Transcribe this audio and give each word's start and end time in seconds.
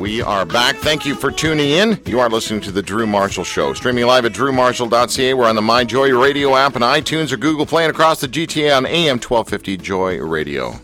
We 0.00 0.22
are 0.22 0.46
back. 0.46 0.76
Thank 0.76 1.04
you 1.04 1.14
for 1.14 1.30
tuning 1.30 1.68
in. 1.68 2.00
You 2.06 2.20
are 2.20 2.30
listening 2.30 2.62
to 2.62 2.72
The 2.72 2.80
Drew 2.80 3.06
Marshall 3.06 3.44
Show. 3.44 3.74
Streaming 3.74 4.06
live 4.06 4.24
at 4.24 4.32
drewmarshall.ca. 4.32 5.34
We're 5.34 5.46
on 5.46 5.56
the 5.56 5.60
MyJoy 5.60 6.18
Radio 6.18 6.56
app 6.56 6.74
and 6.74 6.84
iTunes 6.84 7.32
or 7.32 7.36
Google 7.36 7.66
Play 7.66 7.84
and 7.84 7.90
across 7.90 8.22
the 8.22 8.28
GTA 8.28 8.74
on 8.74 8.86
AM 8.86 9.18
1250 9.18 9.76
Joy 9.76 10.18
Radio. 10.20 10.80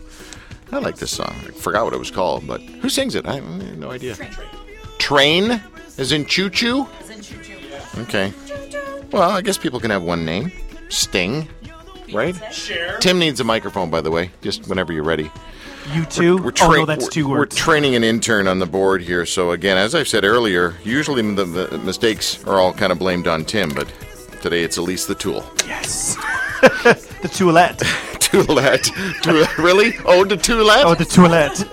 I 0.71 0.77
like 0.77 0.97
this 0.97 1.09
song. 1.09 1.33
I 1.47 1.51
forgot 1.51 1.85
what 1.85 1.93
it 1.93 1.99
was 1.99 2.11
called, 2.11 2.45
but 2.45 2.61
who 2.61 2.89
sings 2.89 3.15
it? 3.15 3.25
I 3.25 3.35
have 3.35 3.77
no 3.77 3.89
idea. 3.89 4.15
Train? 4.99 5.63
As 5.97 6.11
in 6.11 6.27
choo 6.27 6.51
choo? 6.51 6.87
Okay. 7.97 8.31
Well, 9.11 9.31
I 9.31 9.41
guess 9.41 9.57
people 9.57 9.79
can 9.79 9.89
have 9.89 10.03
one 10.03 10.25
name. 10.25 10.51
Sting. 10.91 11.47
Right? 12.13 12.35
Tim 12.99 13.17
needs 13.19 13.39
a 13.39 13.43
microphone, 13.45 13.89
by 13.89 14.01
the 14.01 14.11
way, 14.11 14.31
just 14.41 14.67
whenever 14.67 14.91
you're 14.91 15.03
ready. 15.03 15.31
You 15.93 16.05
too? 16.05 16.37
We're 16.37 16.49
oh 16.49 16.51
tra- 16.51 16.67
no, 16.69 16.85
that's 16.85 17.05
we're- 17.05 17.11
two 17.11 17.27
We're 17.29 17.45
training 17.45 17.95
an 17.95 18.03
intern 18.03 18.47
on 18.47 18.59
the 18.59 18.65
board 18.65 19.01
here. 19.01 19.25
So 19.25 19.51
again, 19.51 19.77
as 19.77 19.95
I've 19.95 20.07
said 20.07 20.25
earlier, 20.25 20.75
usually 20.83 21.21
the, 21.33 21.45
the 21.45 21.77
mistakes 21.79 22.43
are 22.45 22.59
all 22.59 22.73
kind 22.73 22.91
of 22.91 22.99
blamed 22.99 23.27
on 23.27 23.45
Tim, 23.45 23.69
but 23.73 23.91
today 24.41 24.63
it's 24.63 24.77
Elise 24.77 25.05
the 25.05 25.15
tool. 25.15 25.43
yes. 25.65 26.15
the 26.61 27.29
toilette. 27.33 27.79
Toolette. 28.19 28.83
Tool- 29.23 29.45
really? 29.57 29.93
Oh, 30.05 30.23
the 30.25 30.37
Toolette? 30.37 30.85
Oh, 30.85 30.93
the 30.95 31.05
toilette. 31.05 31.65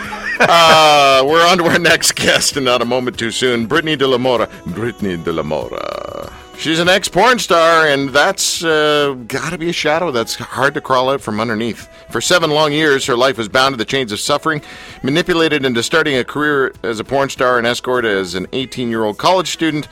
Uh, 0.40 1.24
we're 1.26 1.44
on 1.44 1.58
to 1.58 1.64
our 1.64 1.80
next 1.80 2.14
guest, 2.14 2.56
and 2.56 2.64
not 2.64 2.80
a 2.80 2.84
moment 2.84 3.18
too 3.18 3.32
soon. 3.32 3.66
Brittni 3.66 3.98
De 3.98 4.06
La 4.06 4.18
Mora. 4.18 4.46
Brittni 4.66 5.16
De 5.24 5.32
La 5.32 5.42
Mora. 5.42 6.32
She's 6.58 6.80
an 6.80 6.88
ex-porn 6.88 7.38
star, 7.38 7.86
and 7.86 8.08
that's 8.08 8.64
uh, 8.64 9.16
got 9.28 9.50
to 9.50 9.58
be 9.58 9.68
a 9.68 9.72
shadow 9.72 10.10
that's 10.10 10.34
hard 10.34 10.74
to 10.74 10.80
crawl 10.80 11.08
out 11.08 11.20
from 11.20 11.38
underneath. 11.38 11.88
For 12.10 12.20
seven 12.20 12.50
long 12.50 12.72
years, 12.72 13.06
her 13.06 13.16
life 13.16 13.38
was 13.38 13.48
bound 13.48 13.74
to 13.74 13.76
the 13.76 13.84
chains 13.84 14.10
of 14.10 14.18
suffering, 14.18 14.60
manipulated 15.04 15.64
into 15.64 15.84
starting 15.84 16.16
a 16.16 16.24
career 16.24 16.74
as 16.82 16.98
a 16.98 17.04
porn 17.04 17.28
star 17.28 17.58
and 17.58 17.66
escort 17.66 18.04
as 18.04 18.34
an 18.34 18.48
18-year-old 18.48 19.18
college 19.18 19.46
student. 19.46 19.86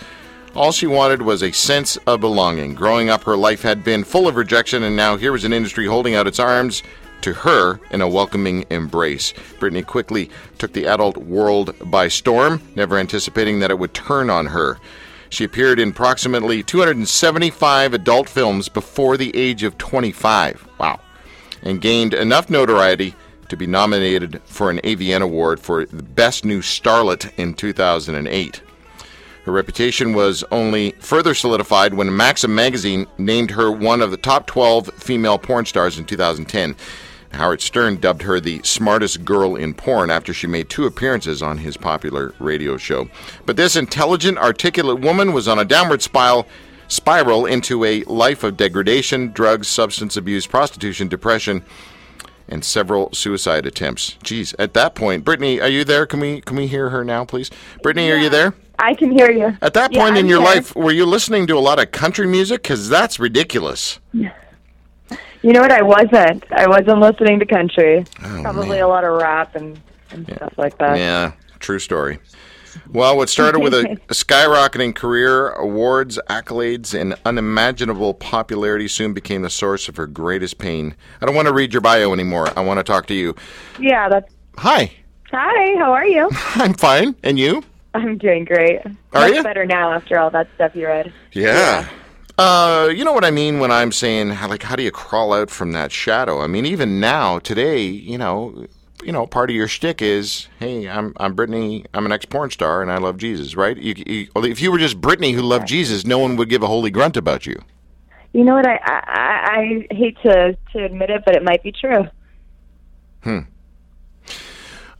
All 0.57 0.73
she 0.73 0.89
wanted 0.89 1.23
was 1.23 1.41
a 1.41 1.53
sense 1.53 1.99
of 1.99 2.21
belonging. 2.21 2.75
Growing 2.75 3.11
up, 3.11 3.23
her 3.23 3.37
life 3.37 3.63
had 3.63 3.85
been 3.85 4.03
full 4.03 4.27
of 4.27 4.35
rejection, 4.35 4.83
and 4.83 4.97
now 4.97 5.17
here 5.17 5.31
was 5.31 5.45
an 5.45 5.53
industry 5.53 5.87
holding 5.87 6.17
out 6.17 6.27
its 6.27 6.41
arms 6.41 6.83
to 7.21 7.33
her 7.33 7.79
in 7.93 8.01
a 8.01 8.09
welcoming 8.09 8.65
embrace. 8.71 9.33
Brittni 9.61 9.87
quickly 9.87 10.31
took 10.59 10.73
the 10.73 10.87
adult 10.87 11.17
world 11.17 11.77
by 11.93 12.09
storm, 12.09 12.61
never 12.75 12.99
anticipating 12.99 13.61
that 13.61 13.71
it 13.71 13.79
would 13.79 13.95
turn 13.95 14.31
on 14.31 14.47
her. 14.47 14.79
She 15.31 15.45
appeared 15.45 15.79
in 15.79 15.91
approximately 15.91 16.63
275 16.63 17.95
adult 17.95 18.29
films 18.29 18.69
before 18.69 19.17
the 19.17 19.37
age 19.37 19.63
of 19.63 19.79
25. 19.79 20.69
Wow. 20.79 21.01
And 21.63 21.81
gained 21.81 22.15
enough 22.15 22.49
notoriety 22.49 23.15
to 23.49 23.57
be 23.57 23.67
nominated 23.67 24.41
for 24.45 24.71
an 24.71 24.79
AVN 24.79 25.23
Award 25.23 25.61
for 25.61 25.87
Best 25.87 26.45
New 26.45 26.61
Starlet 26.61 27.33
in 27.37 27.55
2008. 27.55 28.63
Her 29.45 29.53
reputation 29.53 30.13
was 30.13 30.43
only 30.51 30.91
further 30.99 31.33
solidified 31.33 31.95
when 31.95 32.17
Maxim 32.17 32.55
magazine 32.55 33.07
named 33.17 33.53
her 33.53 33.71
one 33.71 34.03
of 34.03 34.11
the 34.11 34.17
top 34.17 34.47
12 34.49 34.89
female 34.95 35.39
porn 35.39 35.65
stars 35.67 35.99
in 35.99 36.05
2010. 36.05 36.75
Howard 37.33 37.61
Stern 37.61 37.97
dubbed 37.97 38.23
her 38.23 38.41
the 38.41 38.61
smartest 38.63 39.25
girl 39.25 39.57
in 39.57 39.75
porn 39.75 40.11
after 40.11 40.33
she 40.33 40.47
made 40.47 40.69
two 40.69 40.87
appearances 40.87 41.43
on 41.43 41.59
his 41.59 41.77
popular 41.77 42.35
radio 42.39 42.77
show. 42.77 43.09
But 43.45 43.57
this 43.57 43.77
intelligent, 43.77 44.39
articulate 44.39 45.01
woman 45.01 45.33
was 45.33 45.49
on 45.49 45.59
a 45.59 45.65
downward 45.65 46.03
spiral 46.03 46.47
spiral 46.89 47.47
into 47.47 47.85
a 47.85 48.05
life 48.05 48.45
of 48.45 48.57
degradation, 48.57 49.33
drugs, 49.33 49.67
substance 49.67 50.17
abuse, 50.17 50.47
prostitution, 50.47 51.09
depression, 51.09 51.65
and 52.49 52.65
several 52.65 53.13
suicide 53.13 53.67
attempts. 53.67 54.17
Geez, 54.23 54.55
at 54.59 54.73
that 54.75 54.95
point, 54.95 55.25
Brittni, 55.25 55.61
are 55.61 55.69
you 55.69 55.83
there? 55.85 56.07
Can 56.07 56.21
we 56.21 56.41
can 56.43 56.57
we 56.57 56.69
hear 56.69 56.91
her 56.91 57.05
now, 57.05 57.25
please? 57.25 57.51
Brittni, 57.83 58.13
are 58.13 58.17
you 58.17 58.29
there? 58.29 58.55
I 58.79 58.95
can 58.95 59.11
hear 59.11 59.31
you. 59.33 59.57
At 59.63 59.75
that 59.75 59.93
Yeah, 59.93 60.01
point 60.05 60.17
in 60.19 60.27
your 60.27 60.41
here. 60.41 60.55
life, 60.55 60.77
were 60.77 60.93
you 60.93 61.07
listening 61.07 61.47
to 61.49 61.57
a 61.57 61.61
lot 61.61 61.79
of 61.81 61.91
country 61.93 62.27
music? 62.27 62.63
Because 62.63 62.89
that's 62.89 63.19
ridiculous. 63.19 63.99
You 65.47 65.53
know 65.53 65.61
what? 65.61 65.71
I 65.71 65.83
wasn't. 65.83 66.45
I 66.51 66.67
wasn't 66.69 66.99
listening 66.99 67.39
to 67.39 67.47
country. 67.47 68.05
Oh, 68.25 68.39
Probably 68.43 68.67
Oh, 68.67 68.71
man. 68.71 68.83
a 68.83 68.89
lot 68.89 69.05
of 69.05 69.13
rap 69.23 69.55
and, 69.55 69.79
and 70.11 70.27
stuff 70.35 70.55
like 70.59 70.77
that. 70.79 70.99
Yeah, 70.99 71.33
true 71.61 71.79
story. 71.79 72.19
Well, 72.93 73.17
what 73.17 73.29
started 73.29 73.61
with 73.61 73.73
a, 73.73 73.97
skyrocketing 74.09 74.97
career, 74.97 75.51
awards, 75.51 76.19
accolades, 76.29 76.99
and 77.01 77.15
unimaginable 77.25 78.13
popularity 78.15 78.89
soon 78.89 79.13
became 79.15 79.43
the 79.43 79.51
source 79.51 79.89
of 79.89 79.97
her 79.97 80.09
greatest 80.09 80.59
pain. 80.59 80.97
I 81.23 81.27
don't 81.27 81.35
want 81.37 81.47
to 81.47 81.55
read 81.55 81.73
your 81.73 81.81
bio 81.81 82.13
anymore. 82.13 82.49
I 82.57 82.63
want 82.63 82.79
to 82.79 82.85
talk 82.85 83.07
to 83.07 83.15
you. 83.15 83.37
Yeah, 83.79 84.09
that's. 84.09 84.33
Hi, 84.59 84.91
Hi, 85.31 85.79
how 85.79 85.93
are 85.93 86.07
you? 86.07 86.29
I'm 86.57 86.75
fine. 86.75 87.15
And 87.23 87.39
you? 87.39 87.63
I'm 87.95 88.19
doing 88.19 88.45
great. 88.45 88.81
Are 88.85 88.93
Much 89.13 89.35
you? 89.35 89.43
better 89.45 89.65
now 89.65 89.93
after 89.93 90.19
all 90.19 90.31
that 90.31 90.49
stuff 90.57 90.75
you 90.75 90.87
read. 90.87 91.13
Yeah. 91.33 91.89
Uh, 92.39 92.91
you 92.95 93.03
know 93.03 93.13
what 93.13 93.25
I 93.25 93.31
mean 93.31 93.61
when 93.61 93.73
I'm 93.73 93.93
saying 93.93 94.29
like 94.29 94.63
how 94.63 94.77
do 94.77 94.83
you 94.83 94.91
crawl 94.91 95.33
out 95.33 95.51
from 95.51 95.73
that 95.73 95.91
shadow? 95.91 96.43
I 96.43 96.47
mean, 96.47 96.67
even 96.67 97.01
now, 97.01 97.39
today, 97.39 97.81
you 97.87 98.19
know, 98.19 98.67
you 99.03 99.13
know, 99.13 99.27
part 99.27 99.49
of 99.51 99.57
your 99.57 99.69
shtick 99.69 100.03
is, 100.03 100.49
hey, 100.59 100.89
I'm 100.89 101.15
I'm 101.17 101.35
Brittni, 101.35 101.87
I'm 101.95 102.05
an 102.05 102.13
ex 102.13 102.27
porn 102.27 102.51
star, 102.51 102.83
and 102.83 102.93
I 102.93 102.99
love 102.99 103.17
Jesus, 103.17 103.57
right? 103.57 103.77
You, 103.77 103.95
you, 104.07 104.29
if 104.37 104.61
you 104.61 104.71
were 104.71 104.79
just 104.79 105.01
Brittni 105.01 105.33
who 105.33 105.43
loved 105.43 105.67
Jesus, 105.67 106.05
no 106.05 106.19
one 106.19 106.37
would 106.37 106.51
give 106.51 106.63
a 106.63 106.67
holy 106.67 106.91
grunt 106.91 107.17
about 107.17 107.47
you. 107.47 107.63
You 108.33 108.45
know 108.45 108.55
what? 108.55 108.67
I 108.67 108.81
I, 108.85 109.03
I 109.07 109.87
I 109.91 109.95
hate 109.95 110.19
to 110.23 110.59
to 110.73 110.85
admit 110.85 111.09
it, 111.09 111.23
but 111.25 111.37
it 111.37 111.43
might 111.43 111.63
be 111.63 111.73
true. 111.73 112.07
Hmm. 113.23 113.39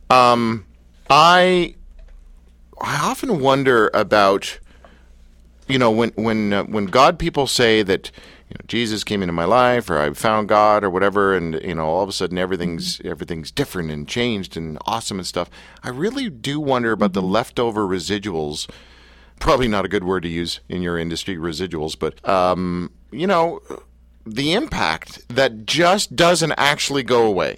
Um, 0.09 0.65
I 1.09 1.75
I 2.81 2.95
often 3.03 3.39
wonder 3.39 3.91
about 3.93 4.59
you 5.67 5.77
know 5.77 5.91
when 5.91 6.11
when 6.15 6.53
uh, 6.53 6.63
when 6.63 6.85
God 6.85 7.19
people 7.19 7.47
say 7.47 7.83
that 7.83 8.11
you 8.49 8.55
know, 8.57 8.63
Jesus 8.67 9.03
came 9.03 9.21
into 9.21 9.33
my 9.33 9.45
life 9.45 9.89
or 9.89 9.99
I 9.99 10.13
found 10.13 10.47
God 10.47 10.83
or 10.83 10.89
whatever 10.89 11.35
and 11.35 11.55
you 11.63 11.75
know 11.75 11.87
all 11.87 12.03
of 12.03 12.09
a 12.09 12.13
sudden 12.13 12.37
everything's 12.37 13.01
everything's 13.01 13.51
different 13.51 13.91
and 13.91 14.07
changed 14.07 14.55
and 14.55 14.77
awesome 14.85 15.19
and 15.19 15.27
stuff. 15.27 15.49
I 15.83 15.89
really 15.89 16.29
do 16.29 16.59
wonder 16.59 16.91
about 16.91 17.13
the 17.13 17.21
leftover 17.21 17.85
residuals. 17.85 18.69
Probably 19.39 19.67
not 19.67 19.85
a 19.85 19.87
good 19.87 20.03
word 20.03 20.23
to 20.23 20.29
use 20.29 20.61
in 20.67 20.81
your 20.81 20.97
industry, 20.97 21.35
residuals, 21.35 21.97
but 21.97 22.27
um, 22.27 22.91
you 23.11 23.27
know 23.27 23.61
the 24.25 24.53
impact 24.53 25.27
that 25.29 25.65
just 25.65 26.15
doesn't 26.15 26.53
actually 26.53 27.03
go 27.03 27.25
away. 27.25 27.57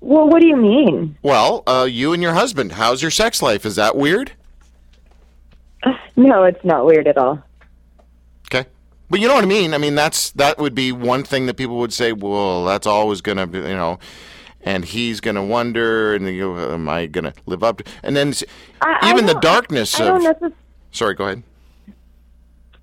Well, 0.00 0.28
what 0.28 0.40
do 0.40 0.46
you 0.46 0.56
mean? 0.56 1.18
Well, 1.22 1.62
uh, 1.66 1.86
you 1.88 2.12
and 2.12 2.22
your 2.22 2.32
husband, 2.32 2.72
how's 2.72 3.02
your 3.02 3.10
sex 3.10 3.42
life? 3.42 3.66
Is 3.66 3.76
that 3.76 3.96
weird? 3.96 4.32
No, 6.20 6.44
it's 6.44 6.62
not 6.64 6.84
weird 6.84 7.06
at 7.08 7.16
all. 7.16 7.42
Okay. 8.48 8.68
But 9.08 9.20
you 9.20 9.28
know 9.28 9.34
what 9.34 9.44
I 9.44 9.46
mean? 9.48 9.72
I 9.74 9.78
mean, 9.78 9.94
that's 9.94 10.30
that 10.32 10.58
would 10.58 10.74
be 10.74 10.92
one 10.92 11.24
thing 11.24 11.46
that 11.46 11.54
people 11.56 11.78
would 11.78 11.92
say, 11.92 12.12
well, 12.12 12.64
that's 12.64 12.86
always 12.86 13.20
going 13.22 13.38
to 13.38 13.46
be, 13.46 13.58
you 13.58 13.64
know, 13.68 13.98
and 14.62 14.84
he's 14.84 15.20
going 15.20 15.36
to 15.36 15.42
wonder, 15.42 16.14
and 16.14 16.26
you 16.26 16.52
know, 16.54 16.72
am 16.74 16.88
I 16.88 17.06
going 17.06 17.24
to 17.24 17.32
live 17.46 17.62
up 17.64 17.78
to, 17.78 17.84
and 18.02 18.14
then 18.14 18.34
I- 18.82 18.98
I 19.00 19.10
even 19.10 19.24
the 19.26 19.34
darkness 19.40 19.98
I 19.98 20.04
of, 20.08 20.22
necess- 20.22 20.52
sorry, 20.92 21.14
go 21.14 21.24
ahead. 21.24 21.42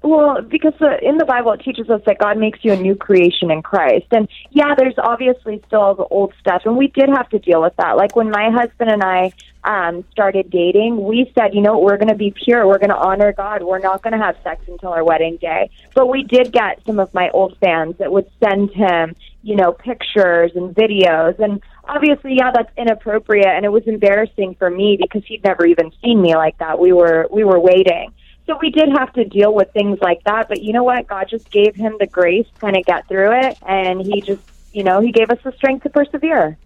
Well, 0.03 0.41
because 0.41 0.73
the, 0.79 0.99
in 1.01 1.17
the 1.17 1.25
Bible 1.25 1.51
it 1.53 1.61
teaches 1.61 1.89
us 1.89 2.01
that 2.05 2.19
God 2.19 2.37
makes 2.37 2.59
you 2.61 2.71
a 2.71 2.75
new 2.77 2.95
creation 2.95 3.49
in 3.49 3.61
Christ. 3.61 4.05
And 4.11 4.27
yeah, 4.51 4.75
there's 4.77 4.97
obviously 4.97 5.61
still 5.67 5.95
the 5.95 6.05
old 6.05 6.33
stuff, 6.39 6.61
and 6.65 6.77
we 6.77 6.87
did 6.87 7.09
have 7.09 7.29
to 7.29 7.39
deal 7.39 7.61
with 7.61 7.75
that. 7.77 7.97
Like 7.97 8.15
when 8.15 8.29
my 8.29 8.49
husband 8.51 8.91
and 8.91 9.03
I 9.03 9.33
um, 9.63 10.05
started 10.11 10.49
dating, 10.49 11.03
we 11.03 11.31
said, 11.37 11.53
you 11.53 11.61
know, 11.61 11.79
we're 11.79 11.97
going 11.97 12.09
to 12.09 12.15
be 12.15 12.31
pure. 12.31 12.67
We're 12.67 12.77
going 12.77 12.89
to 12.89 12.97
honor 12.97 13.33
God. 13.33 13.63
We're 13.63 13.79
not 13.79 14.01
going 14.01 14.13
to 14.13 14.23
have 14.23 14.37
sex 14.43 14.61
until 14.67 14.89
our 14.89 15.03
wedding 15.03 15.37
day. 15.37 15.69
But 15.93 16.07
we 16.07 16.23
did 16.23 16.53
get 16.53 16.79
some 16.85 16.99
of 16.99 17.13
my 17.13 17.29
old 17.31 17.57
fans 17.57 17.97
that 17.97 18.11
would 18.11 18.29
send 18.41 18.71
him, 18.71 19.15
you 19.41 19.55
know, 19.55 19.73
pictures 19.73 20.51
and 20.55 20.73
videos. 20.75 21.39
And 21.39 21.61
obviously, 21.83 22.35
yeah, 22.35 22.51
that's 22.53 22.71
inappropriate, 22.77 23.47
and 23.47 23.65
it 23.65 23.71
was 23.71 23.83
embarrassing 23.87 24.55
for 24.55 24.69
me 24.69 24.97
because 25.01 25.25
he'd 25.25 25.43
never 25.43 25.65
even 25.65 25.91
seen 26.03 26.21
me 26.21 26.35
like 26.35 26.57
that. 26.59 26.79
We 26.79 26.93
were 26.93 27.27
we 27.31 27.43
were 27.43 27.59
waiting. 27.59 28.13
So 28.47 28.57
we 28.61 28.69
did 28.69 28.89
have 28.89 29.11
to 29.13 29.25
deal 29.25 29.53
with 29.53 29.71
things 29.73 29.99
like 30.01 30.23
that, 30.23 30.47
but 30.47 30.63
you 30.63 30.71
know 30.71 30.83
what? 30.83 31.05
God 31.07 31.27
just 31.29 31.51
gave 31.51 31.75
him 31.75 31.97
the 31.99 32.07
grace 32.07 32.47
to 32.55 32.59
kind 32.61 32.77
of 32.77 32.85
get 32.85 33.07
through 33.07 33.33
it, 33.33 33.57
and 33.67 34.01
he 34.01 34.21
just, 34.21 34.41
you 34.71 34.83
know, 34.83 35.01
he 35.01 35.11
gave 35.11 35.29
us 35.29 35.37
the 35.43 35.51
strength 35.51 35.83
to 35.83 35.89
persevere. 35.89 36.57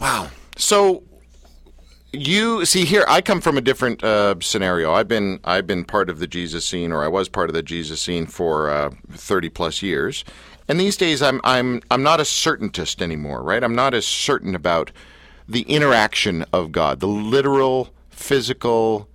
Wow. 0.00 0.30
So 0.56 1.04
you 2.12 2.64
see 2.64 2.84
here, 2.84 3.04
I 3.08 3.20
come 3.20 3.40
from 3.40 3.56
a 3.56 3.60
different 3.60 4.02
uh, 4.02 4.34
scenario. 4.40 4.92
I've 4.92 5.08
been 5.08 5.38
I've 5.44 5.66
been 5.66 5.84
part 5.84 6.10
of 6.10 6.18
the 6.18 6.26
Jesus 6.26 6.64
scene, 6.64 6.92
or 6.92 7.04
I 7.04 7.08
was 7.08 7.28
part 7.28 7.48
of 7.48 7.54
the 7.54 7.62
Jesus 7.62 8.00
scene 8.00 8.26
for 8.26 8.70
uh, 8.70 8.90
thirty 9.12 9.48
plus 9.48 9.80
years. 9.80 10.24
And 10.66 10.80
these 10.80 10.96
days, 10.96 11.22
I'm 11.22 11.40
I'm 11.44 11.82
I'm 11.90 12.02
not 12.02 12.18
a 12.20 12.24
certaintist 12.24 13.00
anymore, 13.00 13.42
right? 13.42 13.62
I'm 13.62 13.74
not 13.74 13.94
as 13.94 14.06
certain 14.06 14.54
about 14.54 14.90
the 15.48 15.62
interaction 15.62 16.44
of 16.52 16.72
God, 16.72 17.00
the 17.00 17.06
literal, 17.06 17.90
physical, 18.10 19.08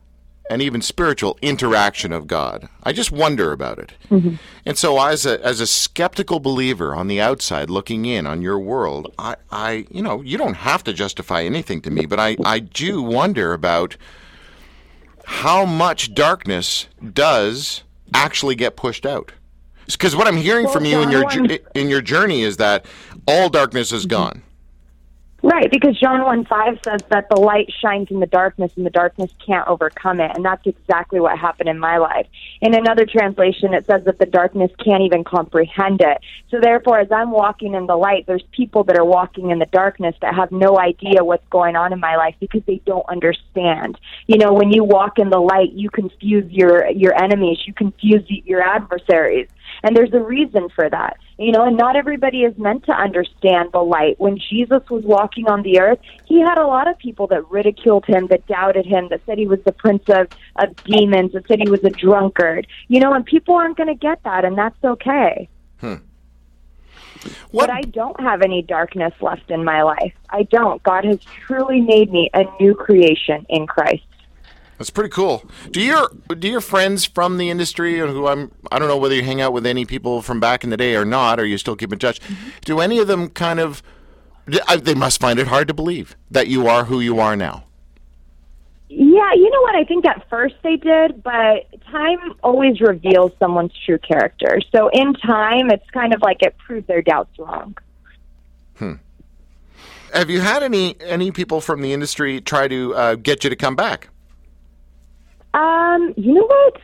and 0.49 0.61
even 0.61 0.81
spiritual 0.81 1.37
interaction 1.41 2.11
of 2.11 2.27
God. 2.27 2.67
I 2.83 2.91
just 2.91 3.11
wonder 3.11 3.51
about 3.51 3.77
it. 3.77 3.93
Mm-hmm. 4.09 4.35
And 4.65 4.77
so, 4.77 4.99
as 4.99 5.25
a 5.25 5.43
as 5.45 5.59
a 5.59 5.67
skeptical 5.67 6.39
believer 6.39 6.95
on 6.95 7.07
the 7.07 7.21
outside 7.21 7.69
looking 7.69 8.05
in 8.05 8.25
on 8.25 8.41
your 8.41 8.59
world, 8.59 9.13
I, 9.19 9.35
I 9.51 9.85
you 9.91 10.01
know 10.01 10.21
you 10.21 10.37
don't 10.37 10.55
have 10.55 10.83
to 10.85 10.93
justify 10.93 11.43
anything 11.43 11.81
to 11.81 11.91
me, 11.91 12.05
but 12.05 12.19
I 12.19 12.35
I 12.43 12.59
do 12.59 13.01
wonder 13.01 13.53
about 13.53 13.95
how 15.25 15.63
much 15.65 16.13
darkness 16.15 16.87
does 17.13 17.83
actually 18.13 18.55
get 18.55 18.75
pushed 18.75 19.05
out. 19.05 19.31
Because 19.85 20.15
what 20.15 20.27
I'm 20.27 20.37
hearing 20.37 20.67
from 20.67 20.85
you 20.85 21.01
in 21.01 21.11
your 21.11 21.23
in 21.75 21.89
your 21.89 22.01
journey 22.01 22.41
is 22.41 22.57
that 22.57 22.85
all 23.27 23.49
darkness 23.49 23.91
is 23.91 24.03
mm-hmm. 24.03 24.09
gone. 24.09 24.43
Right, 25.41 25.71
because 25.71 25.97
John 25.97 26.25
1 26.25 26.45
5 26.45 26.79
says 26.83 26.99
that 27.09 27.29
the 27.29 27.39
light 27.39 27.71
shines 27.81 28.11
in 28.11 28.19
the 28.19 28.25
darkness 28.25 28.73
and 28.75 28.85
the 28.85 28.89
darkness 28.89 29.31
can't 29.45 29.65
overcome 29.69 30.19
it. 30.19 30.31
And 30.35 30.43
that's 30.43 30.65
exactly 30.65 31.21
what 31.21 31.39
happened 31.39 31.69
in 31.69 31.79
my 31.79 31.97
life. 31.97 32.27
In 32.59 32.73
another 32.73 33.05
translation, 33.05 33.73
it 33.73 33.85
says 33.85 34.03
that 34.03 34.19
the 34.19 34.25
darkness 34.25 34.69
can't 34.83 35.01
even 35.01 35.23
comprehend 35.23 36.01
it. 36.01 36.17
So, 36.51 36.59
therefore, 36.61 36.99
as 36.99 37.09
I'm 37.09 37.31
walking 37.31 37.73
in 37.73 37.87
the 37.87 37.95
light, 37.95 38.25
there's 38.27 38.43
people 38.51 38.83
that 38.85 38.97
are 38.97 39.05
walking 39.05 39.49
in 39.49 39.59
the 39.59 39.65
darkness 39.67 40.13
that 40.21 40.35
have 40.35 40.51
no 40.51 40.77
idea 40.77 41.23
what's 41.23 41.47
going 41.49 41.77
on 41.77 41.93
in 41.93 42.01
my 42.01 42.17
life 42.17 42.35
because 42.41 42.63
they 42.67 42.81
don't 42.85 43.07
understand. 43.07 43.97
You 44.27 44.37
know, 44.39 44.51
when 44.51 44.73
you 44.73 44.83
walk 44.83 45.19
in 45.19 45.29
the 45.29 45.39
light, 45.39 45.71
you 45.71 45.89
confuse 45.89 46.51
your, 46.51 46.89
your 46.89 47.17
enemies, 47.21 47.59
you 47.65 47.73
confuse 47.73 48.25
your 48.27 48.61
adversaries. 48.61 49.47
And 49.83 49.95
there's 49.95 50.13
a 50.13 50.19
reason 50.19 50.69
for 50.69 50.89
that. 50.89 51.17
You 51.37 51.51
know, 51.51 51.63
and 51.63 51.77
not 51.77 51.95
everybody 51.95 52.43
is 52.43 52.57
meant 52.57 52.85
to 52.85 52.91
understand 52.91 53.71
the 53.71 53.79
light. 53.79 54.19
When 54.19 54.37
Jesus 54.37 54.81
was 54.89 55.03
walking 55.05 55.47
on 55.47 55.61
the 55.63 55.79
earth, 55.79 55.99
he 56.25 56.41
had 56.41 56.57
a 56.57 56.67
lot 56.67 56.89
of 56.89 56.97
people 56.97 57.27
that 57.27 57.49
ridiculed 57.49 58.05
him, 58.05 58.27
that 58.27 58.45
doubted 58.47 58.85
him, 58.85 59.07
that 59.09 59.21
said 59.25 59.37
he 59.37 59.47
was 59.47 59.59
the 59.63 59.71
prince 59.71 60.03
of, 60.09 60.27
of 60.57 60.75
demons, 60.83 61.31
that 61.31 61.47
said 61.47 61.59
he 61.59 61.69
was 61.69 61.83
a 61.83 61.89
drunkard. 61.89 62.67
You 62.89 62.99
know, 62.99 63.13
and 63.13 63.25
people 63.25 63.55
aren't 63.55 63.77
going 63.77 63.87
to 63.87 63.95
get 63.95 64.21
that, 64.23 64.43
and 64.43 64.57
that's 64.57 64.83
okay. 64.83 65.47
Hmm. 65.79 65.95
What 67.51 67.67
But 67.67 67.69
I 67.71 67.81
don't 67.81 68.19
have 68.19 68.41
any 68.41 68.61
darkness 68.61 69.13
left 69.21 69.51
in 69.51 69.63
my 69.63 69.81
life. 69.83 70.13
I 70.29 70.43
don't. 70.43 70.81
God 70.83 71.05
has 71.05 71.19
truly 71.45 71.81
made 71.81 72.11
me 72.11 72.29
a 72.33 72.45
new 72.61 72.75
creation 72.75 73.45
in 73.49 73.67
Christ. 73.67 74.03
That's 74.79 74.89
pretty 74.89 75.09
cool. 75.09 75.43
Do 75.71 75.81
your 75.81 76.09
do 76.37 76.47
your 76.47 76.61
friends 76.61 77.03
from 77.05 77.37
the 77.37 77.49
industry, 77.49 77.99
who 77.99 78.27
I'm, 78.27 78.51
I 78.71 78.79
don't 78.79 78.87
know 78.87 78.97
whether 78.97 79.13
you 79.13 79.23
hang 79.23 79.41
out 79.41 79.51
with 79.53 79.65
any 79.65 79.83
people 79.85 80.21
from 80.21 80.39
back 80.39 80.63
in 80.63 80.69
the 80.69 80.77
day 80.77 80.95
or 80.95 81.03
not, 81.03 81.37
or 81.39 81.45
you 81.45 81.57
still 81.57 81.75
keep 81.75 81.91
in 81.93 81.99
touch. 81.99 82.19
Do 82.63 82.79
any 82.79 82.97
of 82.99 83.07
them 83.07 83.29
kind 83.29 83.59
of? 83.59 83.83
I- 84.67 84.77
They 84.77 84.95
must 84.95 85.19
find 85.19 85.37
it 85.37 85.47
hard 85.47 85.67
to 85.67 85.73
believe 85.73 86.15
that 86.31 86.47
you 86.47 86.67
are 86.67 86.85
who 86.85 87.01
you 87.01 87.19
are 87.19 87.35
now. 87.35 87.65
Yeah, 88.87 89.33
you 89.35 89.49
know 89.51 89.61
what? 89.61 89.75
I 89.75 89.83
think 89.83 90.05
at 90.07 90.27
first 90.29 90.55
they 90.63 90.77
did, 90.77 91.21
but 91.21 91.67
time 91.91 92.17
always 92.41 92.79
reveals 92.81 93.33
someone's 93.37 93.73
true 93.85 93.99
character. 93.99 94.59
So 94.73 94.89
in 94.93 95.13
time, 95.13 95.69
it's 95.69 95.87
kind 95.91 96.13
of 96.13 96.21
like 96.23 96.41
it 96.41 96.57
proved 96.57 96.87
their 96.87 97.01
doubts 97.03 97.37
wrong. 97.37 97.75
Have 100.13 100.29
you 100.29 100.39
had 100.39 100.63
any 100.63 100.95
any 101.01 101.31
people 101.31 101.61
from 101.61 101.81
the 101.81 101.93
industry 101.93 102.41
try 102.41 102.67
to 102.67 102.95
uh, 102.95 103.15
get 103.15 103.43
you 103.43 103.49
to 103.49 103.55
come 103.55 103.75
back? 103.75 104.09
Um, 105.53 106.13
you 106.17 106.33
know 106.33 106.45
what? 106.45 106.77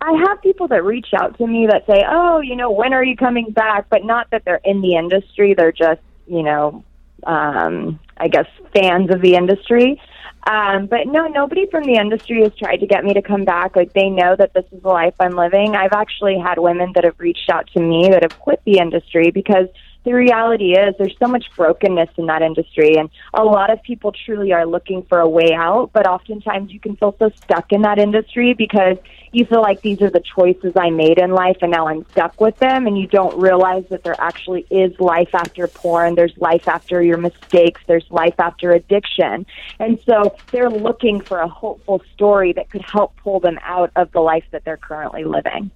I 0.00 0.12
have 0.28 0.42
people 0.42 0.68
that 0.68 0.84
reach 0.84 1.08
out 1.18 1.38
to 1.38 1.46
me 1.46 1.66
that 1.66 1.86
say, 1.86 2.04
"Oh, 2.06 2.40
you 2.40 2.56
know, 2.56 2.70
when 2.70 2.92
are 2.92 3.04
you 3.04 3.16
coming 3.16 3.50
back?" 3.50 3.86
But 3.88 4.04
not 4.04 4.30
that 4.30 4.44
they're 4.44 4.60
in 4.64 4.82
the 4.82 4.96
industry; 4.96 5.54
they're 5.54 5.72
just, 5.72 6.02
you 6.26 6.42
know, 6.42 6.84
um, 7.26 7.98
I 8.16 8.28
guess 8.28 8.46
fans 8.74 9.10
of 9.10 9.22
the 9.22 9.34
industry. 9.34 10.00
Um, 10.46 10.86
but 10.86 11.06
no, 11.06 11.26
nobody 11.26 11.66
from 11.70 11.84
the 11.84 11.94
industry 11.94 12.42
has 12.42 12.54
tried 12.56 12.76
to 12.78 12.86
get 12.86 13.02
me 13.02 13.14
to 13.14 13.22
come 13.22 13.44
back. 13.44 13.76
Like 13.76 13.94
they 13.94 14.10
know 14.10 14.36
that 14.36 14.52
this 14.52 14.64
is 14.72 14.82
the 14.82 14.88
life 14.88 15.14
I'm 15.18 15.36
living. 15.36 15.74
I've 15.74 15.92
actually 15.92 16.38
had 16.38 16.58
women 16.58 16.92
that 16.94 17.04
have 17.04 17.18
reached 17.18 17.48
out 17.48 17.66
to 17.68 17.80
me 17.80 18.08
that 18.10 18.22
have 18.22 18.38
quit 18.38 18.60
the 18.66 18.78
industry 18.78 19.30
because 19.30 19.68
the 20.04 20.12
reality 20.12 20.72
is 20.72 20.94
there's 20.98 21.16
so 21.18 21.26
much 21.26 21.46
brokenness 21.56 22.10
in 22.16 22.26
that 22.26 22.42
industry 22.42 22.96
and 22.96 23.10
a 23.32 23.42
lot 23.42 23.70
of 23.70 23.82
people 23.82 24.12
truly 24.12 24.52
are 24.52 24.66
looking 24.66 25.02
for 25.04 25.20
a 25.20 25.28
way 25.28 25.52
out 25.54 25.90
but 25.92 26.06
oftentimes 26.06 26.72
you 26.72 26.80
can 26.80 26.96
feel 26.96 27.14
so 27.18 27.30
stuck 27.42 27.72
in 27.72 27.82
that 27.82 27.98
industry 27.98 28.54
because 28.54 28.96
you 29.32 29.44
feel 29.44 29.62
like 29.62 29.80
these 29.82 30.00
are 30.00 30.10
the 30.10 30.22
choices 30.36 30.72
I 30.76 30.90
made 30.90 31.18
in 31.18 31.30
life 31.30 31.56
and 31.62 31.70
now 31.70 31.88
I'm 31.88 32.06
stuck 32.10 32.40
with 32.40 32.56
them 32.58 32.86
and 32.86 32.96
you 32.96 33.06
don't 33.06 33.36
realize 33.38 33.84
that 33.90 34.04
there 34.04 34.16
actually 34.20 34.66
is 34.70 34.98
life 35.00 35.34
after 35.34 35.66
porn 35.66 36.14
there's 36.14 36.36
life 36.38 36.68
after 36.68 37.02
your 37.02 37.18
mistakes 37.18 37.80
there's 37.86 38.06
life 38.10 38.34
after 38.38 38.72
addiction. 38.72 39.46
And 39.78 39.98
so 40.06 40.36
they're 40.50 40.70
looking 40.70 41.20
for 41.20 41.38
a 41.38 41.48
hopeful 41.48 42.02
story 42.14 42.52
that 42.52 42.70
could 42.70 42.82
help 42.82 43.16
pull 43.16 43.40
them 43.40 43.58
out 43.62 43.90
of 43.96 44.12
the 44.12 44.20
life 44.20 44.44
that 44.50 44.64
they're 44.64 44.76
currently 44.76 45.24
living. 45.24 45.70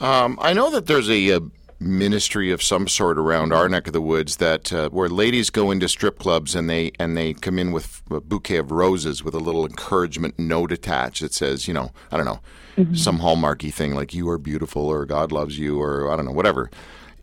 Um, 0.00 0.38
I 0.40 0.54
know 0.54 0.70
that 0.70 0.86
there's 0.86 1.10
a, 1.10 1.32
uh 1.32 1.40
ministry 1.80 2.50
of 2.52 2.62
some 2.62 2.86
sort 2.86 3.18
around 3.18 3.52
our 3.54 3.68
neck 3.68 3.86
of 3.86 3.94
the 3.94 4.00
woods 4.02 4.36
that 4.36 4.70
uh, 4.70 4.90
where 4.90 5.08
ladies 5.08 5.48
go 5.48 5.70
into 5.70 5.88
strip 5.88 6.18
clubs 6.18 6.54
and 6.54 6.68
they 6.68 6.92
and 6.98 7.16
they 7.16 7.32
come 7.32 7.58
in 7.58 7.72
with 7.72 8.02
a 8.10 8.20
bouquet 8.20 8.58
of 8.58 8.70
roses 8.70 9.24
with 9.24 9.34
a 9.34 9.38
little 9.38 9.64
encouragement 9.64 10.38
note 10.38 10.72
attached 10.72 11.22
that 11.22 11.32
says, 11.32 11.66
you 11.66 11.72
know, 11.72 11.90
I 12.12 12.18
don't 12.18 12.26
know, 12.26 12.40
some 12.94 13.18
hallmarky 13.18 13.72
thing 13.72 13.94
like 13.94 14.12
"you 14.14 14.28
are 14.28 14.38
beautiful" 14.38 14.86
or 14.86 15.06
"God 15.06 15.32
loves 15.32 15.58
you" 15.58 15.80
or 15.80 16.10
I 16.10 16.16
don't 16.16 16.26
know, 16.26 16.32
whatever. 16.32 16.70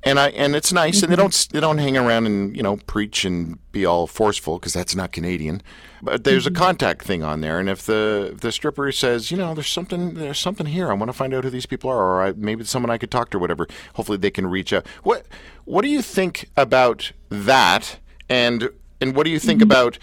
And 0.03 0.19
I 0.19 0.29
and 0.29 0.55
it's 0.55 0.71
nice, 0.71 1.01
and 1.01 1.11
they 1.11 1.15
mm-hmm. 1.15 1.23
don't 1.23 1.47
they 1.51 1.59
don't 1.59 1.77
hang 1.79 1.97
around 1.97 2.27
and 2.27 2.55
you 2.55 2.63
know 2.63 2.77
preach 2.87 3.25
and 3.25 3.57
be 3.71 3.85
all 3.85 4.07
forceful 4.07 4.59
because 4.59 4.73
that's 4.73 4.95
not 4.95 5.11
Canadian. 5.11 5.61
But 6.01 6.23
there's 6.23 6.45
a 6.45 6.51
mm-hmm. 6.51 6.61
contact 6.61 7.03
thing 7.03 7.23
on 7.23 7.41
there, 7.41 7.59
and 7.59 7.67
if 7.67 7.83
the 7.85 8.31
if 8.33 8.41
the 8.41 8.51
stripper 8.51 8.91
says, 8.91 9.31
you 9.31 9.37
know, 9.37 9.53
there's 9.53 9.69
something 9.69 10.13
there's 10.13 10.39
something 10.39 10.67
here, 10.67 10.91
I 10.91 10.93
want 10.93 11.09
to 11.09 11.17
find 11.17 11.33
out 11.33 11.43
who 11.43 11.49
these 11.49 11.65
people 11.65 11.89
are, 11.89 11.97
or 11.97 12.21
I, 12.21 12.33
maybe 12.33 12.61
it's 12.61 12.69
someone 12.69 12.91
I 12.91 12.97
could 12.97 13.11
talk 13.11 13.31
to, 13.31 13.37
or 13.37 13.39
whatever. 13.39 13.67
Hopefully, 13.95 14.17
they 14.17 14.31
can 14.31 14.47
reach 14.47 14.71
out. 14.71 14.85
What 15.03 15.25
what 15.65 15.81
do 15.81 15.89
you 15.89 16.01
think 16.01 16.49
about 16.55 17.11
that? 17.29 17.97
And 18.29 18.69
and 19.01 19.15
what 19.15 19.23
do 19.23 19.31
you 19.31 19.39
think 19.39 19.61
mm-hmm. 19.61 19.71
about 19.71 19.99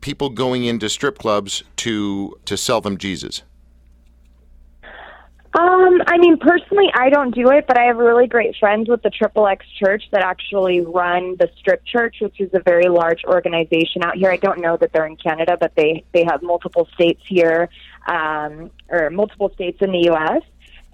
people 0.00 0.30
going 0.30 0.64
into 0.64 0.88
strip 0.88 1.18
clubs 1.18 1.64
to 1.76 2.38
to 2.44 2.56
sell 2.56 2.80
them 2.80 2.96
Jesus? 2.96 3.42
Um, 5.54 6.00
I 6.06 6.16
mean, 6.16 6.38
personally, 6.38 6.86
I 6.94 7.10
don't 7.10 7.34
do 7.34 7.50
it, 7.50 7.66
but 7.66 7.76
I 7.78 7.84
have 7.84 7.98
really 7.98 8.26
great 8.26 8.56
friends 8.58 8.88
with 8.88 9.02
the 9.02 9.10
Triple 9.10 9.46
X 9.46 9.66
Church 9.78 10.02
that 10.10 10.22
actually 10.22 10.80
run 10.80 11.36
the 11.38 11.50
Strip 11.58 11.84
Church, 11.84 12.16
which 12.22 12.40
is 12.40 12.48
a 12.54 12.60
very 12.60 12.88
large 12.88 13.22
organization 13.26 14.02
out 14.02 14.16
here. 14.16 14.30
I 14.30 14.38
don't 14.38 14.60
know 14.60 14.78
that 14.78 14.94
they're 14.94 15.06
in 15.06 15.16
Canada, 15.16 15.58
but 15.60 15.74
they 15.76 16.04
they 16.12 16.24
have 16.24 16.42
multiple 16.42 16.88
states 16.94 17.20
here, 17.28 17.68
um, 18.06 18.70
or 18.88 19.10
multiple 19.10 19.50
states 19.52 19.76
in 19.82 19.92
the 19.92 20.04
U.S. 20.06 20.42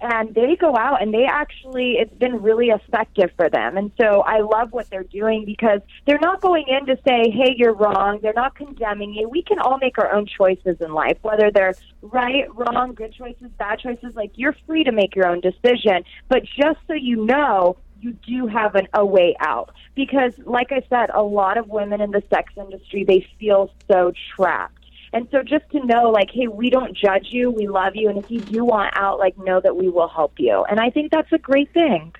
And 0.01 0.33
they 0.33 0.55
go 0.55 0.77
out 0.77 1.01
and 1.01 1.13
they 1.13 1.25
actually, 1.25 1.97
it's 1.99 2.13
been 2.15 2.41
really 2.41 2.67
effective 2.67 3.31
for 3.35 3.49
them. 3.49 3.75
And 3.75 3.91
so 3.99 4.21
I 4.21 4.39
love 4.39 4.71
what 4.71 4.89
they're 4.89 5.03
doing 5.03 5.43
because 5.45 5.81
they're 6.05 6.19
not 6.19 6.39
going 6.41 6.65
in 6.67 6.85
to 6.85 6.95
say, 7.05 7.29
hey, 7.29 7.53
you're 7.57 7.73
wrong. 7.73 8.19
They're 8.21 8.33
not 8.33 8.55
condemning 8.55 9.13
you. 9.13 9.27
We 9.27 9.43
can 9.43 9.59
all 9.59 9.77
make 9.77 9.97
our 9.97 10.13
own 10.13 10.25
choices 10.25 10.77
in 10.79 10.93
life, 10.93 11.17
whether 11.21 11.51
they're 11.51 11.73
right, 12.01 12.45
wrong, 12.55 12.93
good 12.93 13.13
choices, 13.13 13.49
bad 13.57 13.79
choices. 13.79 14.15
Like 14.15 14.31
you're 14.35 14.55
free 14.65 14.85
to 14.85 14.91
make 14.93 15.15
your 15.15 15.27
own 15.27 15.41
decision. 15.41 16.03
But 16.29 16.43
just 16.43 16.79
so 16.87 16.93
you 16.93 17.25
know, 17.25 17.77
you 18.01 18.13
do 18.13 18.47
have 18.47 18.75
an, 18.75 18.87
a 18.93 19.05
way 19.05 19.35
out. 19.39 19.71
Because, 19.95 20.33
like 20.45 20.71
I 20.71 20.81
said, 20.89 21.09
a 21.13 21.21
lot 21.21 21.57
of 21.57 21.67
women 21.67 21.99
in 21.99 22.11
the 22.11 22.23
sex 22.29 22.53
industry, 22.55 23.03
they 23.03 23.27
feel 23.39 23.71
so 23.91 24.13
trapped. 24.35 24.78
And 25.13 25.27
so 25.31 25.41
just 25.43 25.69
to 25.71 25.85
know, 25.85 26.09
like, 26.09 26.29
hey, 26.31 26.47
we 26.47 26.69
don't 26.69 26.95
judge 26.95 27.27
you, 27.31 27.49
we 27.49 27.67
love 27.67 27.95
you, 27.95 28.09
and 28.09 28.17
if 28.17 28.29
you 28.29 28.39
do 28.39 28.63
want 28.63 28.95
out, 28.95 29.17
like, 29.17 29.37
know 29.37 29.59
that 29.59 29.75
we 29.75 29.89
will 29.89 30.07
help 30.07 30.33
you. 30.37 30.63
And 30.69 30.79
I 30.79 30.89
think 30.89 31.11
that's 31.11 31.31
a 31.31 31.37
great 31.37 31.73
thing. 31.73 32.13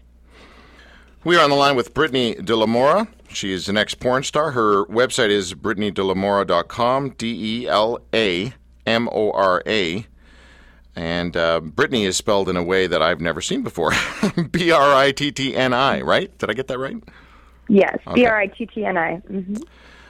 We 1.24 1.36
are 1.36 1.44
on 1.44 1.50
the 1.50 1.56
line 1.56 1.76
with 1.76 1.94
Brittni 1.94 2.44
De 2.44 2.56
La 2.56 3.06
She 3.30 3.52
is 3.52 3.68
an 3.68 3.78
ex 3.78 3.94
porn 3.94 4.24
star. 4.24 4.52
Her 4.52 4.86
website 4.86 5.30
is 5.30 5.54
brittnidelamora.com, 5.54 7.10
D 7.12 7.64
E 7.64 7.68
L 7.68 8.00
A 8.14 8.54
M 8.86 9.10
O 9.12 9.32
R 9.32 9.62
A. 9.68 10.06
And 10.96 11.38
uh, 11.38 11.60
Brittni 11.62 12.06
is 12.06 12.18
spelled 12.18 12.50
in 12.50 12.58
a 12.58 12.64
way 12.64 12.88
that 12.88 13.02
I've 13.02 13.22
never 13.22 13.42
seen 13.42 13.64
before 13.64 13.92
B 14.52 14.72
R 14.72 14.96
I 14.96 15.12
T 15.12 15.32
T 15.32 15.56
N 15.56 15.74
I, 15.74 16.02
right? 16.02 16.36
Did 16.38 16.50
I 16.50 16.54
get 16.54 16.68
that 16.68 16.80
right? 16.80 16.96
Yes, 17.68 17.98
Okay. 18.08 18.22
B 18.22 18.26
R 18.26 18.38
I 18.38 18.48
T 18.48 18.66
T 18.66 18.86
N 18.86 18.98
I. 18.98 19.22
Mm-hmm. 19.30 19.58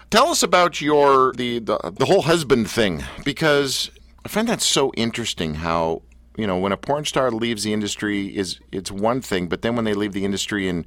Tell 0.09 0.29
us 0.29 0.41
about 0.41 0.81
your 0.81 1.33
the, 1.33 1.59
the 1.59 1.77
the 1.95 2.05
whole 2.05 2.23
husband 2.23 2.69
thing 2.69 3.03
because 3.23 3.91
I 4.25 4.27
find 4.27 4.47
that 4.47 4.61
so 4.61 4.91
interesting 4.97 5.55
how 5.55 6.01
you 6.35 6.47
know 6.47 6.57
when 6.57 6.71
a 6.71 6.77
porn 6.77 7.05
star 7.05 7.29
leaves 7.29 7.63
the 7.63 7.73
industry 7.73 8.35
is 8.35 8.59
it's 8.71 8.91
one 8.91 9.21
thing 9.21 9.47
but 9.47 9.61
then 9.61 9.75
when 9.75 9.85
they 9.85 9.93
leave 9.93 10.13
the 10.13 10.25
industry 10.25 10.67
and 10.67 10.85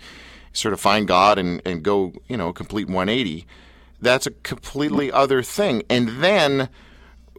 sort 0.52 0.74
of 0.74 0.80
find 0.80 1.06
God 1.06 1.38
and, 1.38 1.62
and 1.64 1.84
go 1.84 2.12
you 2.28 2.36
know 2.36 2.52
complete 2.52 2.88
180 2.88 3.46
that's 4.02 4.26
a 4.26 4.32
completely 4.42 5.10
other 5.10 5.42
thing. 5.42 5.84
And 5.88 6.22
then 6.22 6.68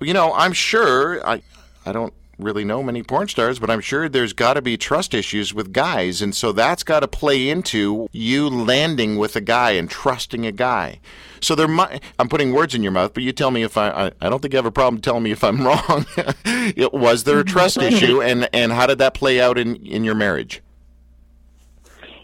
you 0.01 0.13
know 0.13 0.33
I'm 0.33 0.53
sure 0.53 1.25
I 1.27 1.43
I 1.85 1.91
don't 1.91 2.13
really 2.39 2.63
know 2.63 2.81
many 2.81 3.03
porn 3.03 3.27
stars, 3.27 3.59
but 3.59 3.69
I'm 3.69 3.81
sure 3.81 4.09
there's 4.09 4.33
got 4.33 4.55
to 4.55 4.61
be 4.61 4.77
trust 4.77 5.13
issues 5.13 5.53
with 5.53 5.71
guys, 5.71 6.21
and 6.21 6.35
so 6.35 6.51
that's 6.51 6.83
got 6.83 7.01
to 7.01 7.07
play 7.07 7.49
into 7.49 8.07
you 8.11 8.49
landing 8.49 9.17
with 9.17 9.35
a 9.35 9.41
guy 9.41 9.71
and 9.71 9.89
trusting 9.89 10.45
a 10.45 10.51
guy. 10.51 10.99
So 11.41 11.55
there 11.55 11.67
might 11.67 12.01
I'm 12.17 12.29
putting 12.29 12.53
words 12.53 12.73
in 12.73 12.83
your 12.83 12.91
mouth, 12.91 13.13
but 13.13 13.23
you 13.23 13.31
tell 13.31 13.51
me 13.51 13.63
if 13.63 13.77
I 13.77 13.89
I, 13.89 14.11
I 14.21 14.29
don't 14.29 14.41
think 14.41 14.53
you 14.53 14.57
have 14.57 14.65
a 14.65 14.71
problem 14.71 15.01
telling 15.01 15.23
me 15.23 15.31
if 15.31 15.43
I'm 15.43 15.61
wrong. 15.65 16.05
it, 16.45 16.93
was 16.93 17.23
there 17.25 17.39
a 17.39 17.43
trust 17.43 17.77
issue, 17.77 18.21
and 18.21 18.49
and 18.53 18.71
how 18.71 18.87
did 18.87 18.97
that 18.99 19.13
play 19.13 19.39
out 19.39 19.57
in 19.57 19.75
in 19.85 20.03
your 20.03 20.15
marriage? 20.15 20.61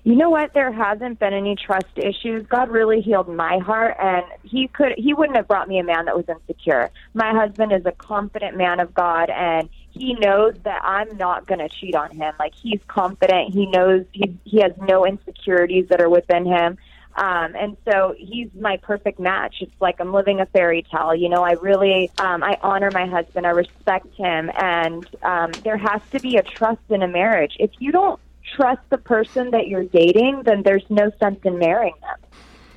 You 0.03 0.15
know 0.15 0.29
what? 0.29 0.53
There 0.53 0.71
hasn't 0.71 1.19
been 1.19 1.33
any 1.33 1.55
trust 1.55 1.97
issues. 1.97 2.47
God 2.47 2.69
really 2.69 3.01
healed 3.01 3.27
my 3.27 3.59
heart, 3.59 3.95
and 3.99 4.23
He 4.43 4.67
could 4.67 4.93
He 4.97 5.13
wouldn't 5.13 5.35
have 5.35 5.47
brought 5.47 5.67
me 5.67 5.77
a 5.79 5.83
man 5.83 6.05
that 6.05 6.15
was 6.15 6.25
insecure. 6.27 6.89
My 7.13 7.31
husband 7.31 7.73
is 7.73 7.85
a 7.85 7.91
confident 7.91 8.57
man 8.57 8.79
of 8.79 8.93
God, 8.93 9.29
and 9.29 9.69
he 9.99 10.13
knows 10.13 10.55
that 10.63 10.81
I'm 10.83 11.17
not 11.17 11.45
going 11.45 11.59
to 11.59 11.69
cheat 11.69 11.93
on 11.93 12.11
him. 12.11 12.33
Like 12.39 12.53
he's 12.55 12.79
confident. 12.87 13.53
He 13.53 13.65
knows 13.65 14.05
he 14.11 14.37
he 14.45 14.61
has 14.61 14.71
no 14.81 15.05
insecurities 15.05 15.87
that 15.89 16.01
are 16.01 16.09
within 16.09 16.45
him. 16.45 16.77
Um, 17.15 17.53
and 17.55 17.75
so 17.83 18.15
he's 18.17 18.47
my 18.57 18.77
perfect 18.77 19.19
match. 19.19 19.57
It's 19.59 19.81
like 19.81 19.99
I'm 19.99 20.13
living 20.13 20.39
a 20.39 20.45
fairy 20.45 20.85
tale. 20.89 21.13
You 21.13 21.27
know, 21.27 21.43
I 21.43 21.53
really, 21.53 22.09
um, 22.17 22.43
I 22.43 22.57
honor 22.61 22.91
my 22.93 23.07
husband. 23.07 23.45
I 23.45 23.49
respect 23.49 24.07
him. 24.15 24.49
And 24.57 25.05
um, 25.23 25.51
there 25.63 25.75
has 25.75 26.01
to 26.11 26.19
be 26.19 26.37
a 26.37 26.43
trust 26.43 26.81
in 26.89 27.01
a 27.01 27.07
marriage. 27.07 27.57
If 27.59 27.71
you 27.79 27.91
don't 27.91 28.21
trust 28.55 28.81
the 28.89 28.97
person 28.97 29.51
that 29.51 29.67
you're 29.67 29.83
dating, 29.83 30.43
then 30.45 30.63
there's 30.63 30.85
no 30.89 31.11
sense 31.19 31.39
in 31.43 31.59
marrying 31.59 31.95
them. 32.01 32.29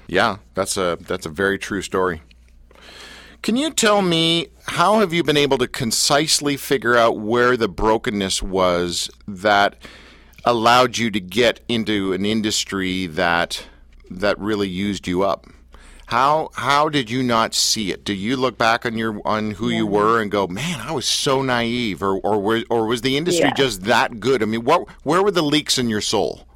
Yeah, 0.09 0.39
that's 0.55 0.77
a 0.77 0.99
that's 1.01 1.25
a 1.25 1.31
very 1.31 1.59
true 1.59 1.81
story. 1.81 2.23
Can 3.43 3.57
you 3.57 3.73
tell 3.73 4.03
me 4.03 4.47
how 4.67 5.01
have 5.01 5.13
you 5.13 5.25
been 5.25 5.37
able 5.37 5.59
to 5.59 5.67
concisely 5.67 6.57
figure 6.57 6.97
out 6.97 7.19
where 7.19 7.57
the 7.57 7.69
brokenness 7.69 8.41
was 8.41 9.11
that 9.27 9.77
allowed 10.45 10.97
you 10.97 11.11
to 11.11 11.19
get 11.19 11.59
into 11.69 12.13
an 12.13 12.25
industry 12.25 13.07
that 13.07 13.67
that 14.09 14.39
really 14.39 14.69
used 14.69 15.09
you 15.09 15.25
up? 15.25 15.47
How 16.07 16.51
how 16.55 16.89
did 16.89 17.11
you 17.11 17.21
not 17.25 17.53
see 17.53 17.91
it? 17.91 18.05
Do 18.05 18.15
you 18.15 18.37
look 18.37 18.59
back 18.59 18.87
on 18.87 18.97
your 18.97 19.21
on 19.25 19.53
who 19.53 19.71
you 19.71 19.87
were 19.89 20.21
and 20.21 20.31
go, 20.31 20.47
"Man, 20.47 20.81
I 20.81 20.93
was 20.93 21.07
so 21.07 21.43
naive," 21.43 22.01
or 22.01 22.21
or 22.21 22.63
or 22.71 22.87
was 22.87 23.01
the 23.03 23.17
industry 23.17 23.47
Yeah. 23.47 23.55
just 23.55 23.83
that 23.85 24.21
good? 24.21 24.41
I 24.43 24.47
mean, 24.47 24.63
what 24.63 24.89
where 25.03 25.23
were 25.23 25.33
the 25.33 25.43
leaks 25.43 25.79
in 25.79 25.89
your 25.89 26.01
soul? 26.01 26.47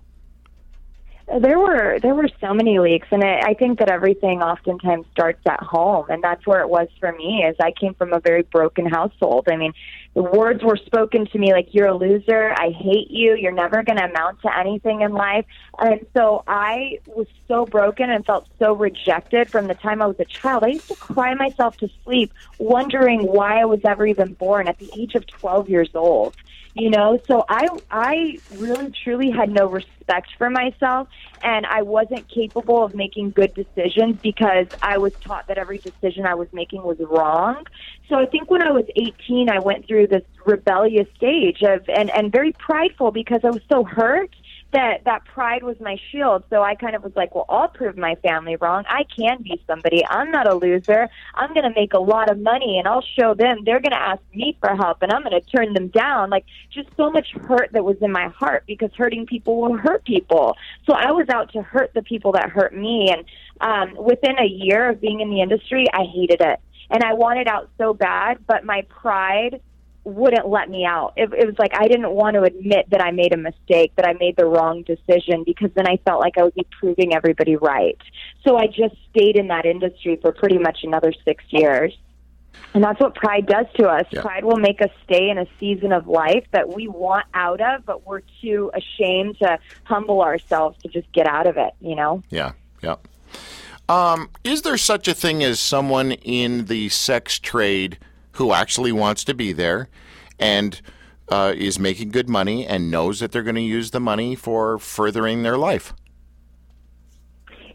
There 1.28 1.58
were 1.58 1.98
there 2.00 2.14
were 2.14 2.28
so 2.40 2.54
many 2.54 2.78
leaks, 2.78 3.08
and 3.10 3.24
I, 3.24 3.40
I 3.48 3.54
think 3.54 3.80
that 3.80 3.90
everything 3.90 4.42
oftentimes 4.42 5.06
starts 5.10 5.40
at 5.44 5.60
home, 5.60 6.06
and 6.08 6.22
that's 6.22 6.46
where 6.46 6.60
it 6.60 6.68
was 6.68 6.86
for 7.00 7.10
me. 7.12 7.44
As 7.44 7.56
I 7.60 7.72
came 7.72 7.94
from 7.94 8.12
a 8.12 8.20
very 8.20 8.42
broken 8.42 8.86
household. 8.86 9.48
I 9.50 9.56
mean, 9.56 9.72
the 10.16 10.22
words 10.22 10.64
were 10.64 10.78
spoken 10.78 11.26
to 11.26 11.38
me 11.38 11.52
like 11.52 11.74
"You're 11.74 11.88
a 11.88 11.94
loser. 11.94 12.52
I 12.56 12.70
hate 12.70 13.10
you. 13.10 13.36
You're 13.36 13.52
never 13.52 13.82
going 13.82 13.98
to 13.98 14.04
amount 14.06 14.40
to 14.42 14.58
anything 14.58 15.02
in 15.02 15.12
life." 15.12 15.44
And 15.78 16.06
so 16.14 16.42
I 16.48 17.00
was 17.06 17.26
so 17.46 17.66
broken 17.66 18.08
and 18.08 18.24
felt 18.24 18.48
so 18.58 18.72
rejected 18.72 19.50
from 19.50 19.66
the 19.66 19.74
time 19.74 20.00
I 20.00 20.06
was 20.06 20.18
a 20.18 20.24
child. 20.24 20.64
I 20.64 20.68
used 20.68 20.88
to 20.88 20.96
cry 20.96 21.34
myself 21.34 21.76
to 21.78 21.90
sleep, 22.02 22.32
wondering 22.58 23.26
why 23.26 23.60
I 23.60 23.66
was 23.66 23.80
ever 23.84 24.06
even 24.06 24.32
born 24.32 24.68
at 24.68 24.78
the 24.78 24.90
age 24.96 25.14
of 25.14 25.26
12 25.26 25.68
years 25.68 25.90
old 25.94 26.34
you 26.76 26.90
know 26.90 27.18
so 27.26 27.44
i 27.48 27.66
i 27.90 28.38
really 28.56 28.92
truly 29.02 29.30
had 29.30 29.50
no 29.50 29.66
respect 29.66 30.28
for 30.36 30.50
myself 30.50 31.08
and 31.42 31.64
i 31.66 31.80
wasn't 31.80 32.28
capable 32.28 32.84
of 32.84 32.94
making 32.94 33.30
good 33.30 33.52
decisions 33.54 34.16
because 34.22 34.66
i 34.82 34.98
was 34.98 35.12
taught 35.14 35.46
that 35.46 35.56
every 35.56 35.78
decision 35.78 36.26
i 36.26 36.34
was 36.34 36.48
making 36.52 36.82
was 36.82 36.98
wrong 37.00 37.64
so 38.08 38.16
i 38.16 38.26
think 38.26 38.50
when 38.50 38.62
i 38.62 38.70
was 38.70 38.84
18 38.96 39.50
i 39.50 39.58
went 39.58 39.86
through 39.86 40.06
this 40.06 40.22
rebellious 40.44 41.08
stage 41.16 41.62
of 41.62 41.88
and 41.88 42.10
and 42.10 42.32
very 42.32 42.52
prideful 42.52 43.10
because 43.10 43.40
i 43.44 43.50
was 43.50 43.62
so 43.68 43.84
hurt 43.84 44.30
that 44.72 45.04
that 45.04 45.24
pride 45.24 45.62
was 45.62 45.78
my 45.80 45.96
shield. 46.10 46.44
So 46.50 46.62
I 46.62 46.74
kind 46.74 46.94
of 46.96 47.02
was 47.02 47.12
like, 47.14 47.34
well, 47.34 47.46
I'll 47.48 47.68
prove 47.68 47.96
my 47.96 48.14
family 48.16 48.56
wrong. 48.56 48.84
I 48.88 49.04
can 49.04 49.42
be 49.42 49.62
somebody. 49.66 50.04
I'm 50.04 50.30
not 50.30 50.48
a 50.48 50.54
loser. 50.54 51.08
I'm 51.34 51.54
going 51.54 51.64
to 51.64 51.74
make 51.74 51.94
a 51.94 51.98
lot 51.98 52.30
of 52.30 52.38
money 52.38 52.78
and 52.78 52.88
I'll 52.88 53.04
show 53.18 53.32
them. 53.34 53.58
They're 53.64 53.80
going 53.80 53.92
to 53.92 54.00
ask 54.00 54.20
me 54.34 54.56
for 54.60 54.74
help 54.74 55.02
and 55.02 55.12
I'm 55.12 55.22
going 55.22 55.40
to 55.40 55.46
turn 55.48 55.72
them 55.72 55.88
down. 55.88 56.30
Like 56.30 56.44
just 56.70 56.88
so 56.96 57.10
much 57.10 57.32
hurt 57.32 57.72
that 57.72 57.84
was 57.84 57.96
in 58.00 58.12
my 58.12 58.28
heart 58.28 58.64
because 58.66 58.90
hurting 58.94 59.26
people 59.26 59.60
will 59.60 59.76
hurt 59.76 60.04
people. 60.04 60.56
So 60.84 60.94
I 60.94 61.12
was 61.12 61.28
out 61.28 61.52
to 61.52 61.62
hurt 61.62 61.94
the 61.94 62.02
people 62.02 62.32
that 62.32 62.50
hurt 62.50 62.74
me. 62.74 63.10
And 63.10 63.24
um, 63.60 64.04
within 64.04 64.38
a 64.38 64.46
year 64.46 64.90
of 64.90 65.00
being 65.00 65.20
in 65.20 65.30
the 65.30 65.40
industry, 65.40 65.86
I 65.92 66.04
hated 66.04 66.40
it. 66.40 66.60
And 66.90 67.02
I 67.02 67.14
wanted 67.14 67.48
out 67.48 67.70
so 67.78 67.94
bad, 67.94 68.38
but 68.46 68.64
my 68.64 68.82
pride 68.88 69.60
wouldn't 70.04 70.48
let 70.48 70.70
me 70.70 70.84
out. 70.84 71.14
It, 71.16 71.32
it 71.32 71.46
was 71.46 71.56
like 71.58 71.72
I 71.74 71.88
didn't 71.88 72.10
want 72.10 72.34
to 72.34 72.42
admit 72.42 72.88
that 72.90 73.02
I 73.02 73.10
made 73.10 73.34
a 73.34 73.36
mistake, 73.36 73.92
that 73.96 74.06
I 74.06 74.12
made 74.12 74.36
the 74.36 74.46
wrong 74.46 74.84
decision, 74.84 75.42
because 75.44 75.70
then 75.74 75.88
I 75.88 75.96
felt 76.04 76.20
like 76.20 76.38
I 76.38 76.44
would 76.44 76.54
be 76.54 76.66
proving 76.78 77.12
everybody 77.12 77.56
right. 77.56 77.98
So 78.44 78.56
I 78.56 78.68
just 78.68 78.94
stayed 79.10 79.36
in 79.36 79.48
that 79.48 79.66
industry 79.66 80.16
for 80.22 80.30
pretty 80.30 80.58
much 80.58 80.78
another 80.84 81.12
six 81.24 81.42
years. 81.48 81.92
And 82.72 82.84
that's 82.84 83.00
what 83.00 83.14
pride 83.14 83.46
does 83.46 83.66
to 83.78 83.88
us. 83.88 84.06
Yeah. 84.10 84.22
Pride 84.22 84.44
will 84.44 84.58
make 84.58 84.80
us 84.80 84.90
stay 85.04 85.28
in 85.28 85.38
a 85.38 85.46
season 85.58 85.92
of 85.92 86.06
life 86.06 86.44
that 86.52 86.74
we 86.74 86.88
want 86.88 87.26
out 87.34 87.60
of, 87.60 87.84
but 87.84 88.06
we're 88.06 88.22
too 88.40 88.70
ashamed 88.74 89.38
to 89.40 89.58
humble 89.84 90.22
ourselves 90.22 90.80
to 90.82 90.88
just 90.88 91.10
get 91.12 91.26
out 91.26 91.46
of 91.46 91.56
it, 91.56 91.72
you 91.80 91.96
know? 91.96 92.22
Yeah, 92.30 92.52
yeah. 92.82 92.96
Um, 93.88 94.30
is 94.42 94.62
there 94.62 94.76
such 94.76 95.06
a 95.06 95.14
thing 95.14 95.44
as 95.44 95.60
someone 95.60 96.12
in 96.12 96.66
the 96.66 96.88
sex 96.88 97.38
trade 97.38 97.98
who 98.32 98.52
actually 98.52 98.92
wants 98.92 99.22
to 99.24 99.34
be 99.34 99.52
there 99.52 99.88
and 100.38 100.80
uh, 101.28 101.52
is 101.56 101.78
making 101.78 102.10
good 102.10 102.28
money 102.28 102.66
and 102.66 102.90
knows 102.90 103.20
that 103.20 103.32
they're 103.32 103.42
going 103.42 103.56
to 103.56 103.60
use 103.60 103.92
the 103.92 104.00
money 104.00 104.34
for 104.34 104.78
furthering 104.78 105.42
their 105.42 105.56
life? 105.56 105.92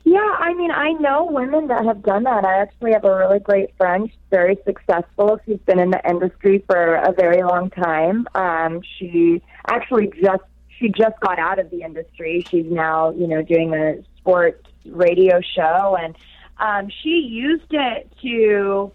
Yeah, 0.03 0.35
I 0.39 0.53
mean, 0.55 0.71
I 0.71 0.91
know 0.93 1.25
women 1.25 1.67
that 1.67 1.85
have 1.85 2.01
done 2.03 2.23
that. 2.23 2.43
I 2.43 2.61
actually 2.61 2.91
have 2.91 3.05
a 3.05 3.15
really 3.15 3.39
great 3.39 3.75
friend. 3.77 4.09
She's 4.09 4.19
very 4.29 4.57
successful. 4.65 5.39
She's 5.45 5.59
been 5.59 5.79
in 5.79 5.91
the 5.91 6.09
industry 6.09 6.63
for 6.67 6.95
a 6.95 7.13
very 7.13 7.43
long 7.43 7.69
time. 7.69 8.27
Um, 8.35 8.81
she 8.97 9.41
actually 9.67 10.11
just 10.21 10.43
she 10.79 10.89
just 10.89 11.19
got 11.19 11.37
out 11.37 11.59
of 11.59 11.69
the 11.69 11.83
industry. 11.83 12.45
She's 12.49 12.65
now, 12.65 13.11
you 13.11 13.27
know, 13.27 13.43
doing 13.43 13.73
a 13.73 14.03
sports 14.17 14.67
radio 14.85 15.39
show, 15.55 15.97
and 15.99 16.15
um, 16.57 16.91
she 17.01 17.09
used 17.09 17.71
it 17.71 18.11
to 18.21 18.91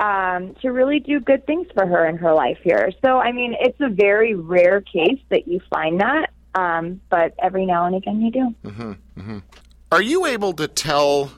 um, 0.00 0.54
to 0.62 0.70
really 0.70 1.00
do 1.00 1.20
good 1.20 1.44
things 1.46 1.66
for 1.74 1.86
her 1.86 2.06
in 2.06 2.16
her 2.18 2.32
life 2.32 2.58
here. 2.62 2.92
So, 3.04 3.18
I 3.18 3.32
mean, 3.32 3.56
it's 3.58 3.80
a 3.80 3.88
very 3.88 4.34
rare 4.34 4.80
case 4.80 5.20
that 5.30 5.48
you 5.48 5.60
find 5.70 6.00
that, 6.00 6.30
um, 6.54 7.00
but 7.10 7.34
every 7.42 7.66
now 7.66 7.86
and 7.86 7.96
again 7.96 8.20
you 8.20 8.30
do. 8.30 9.42
Are 9.90 10.02
you 10.02 10.26
able 10.26 10.52
to 10.54 10.68
tell 10.68 11.32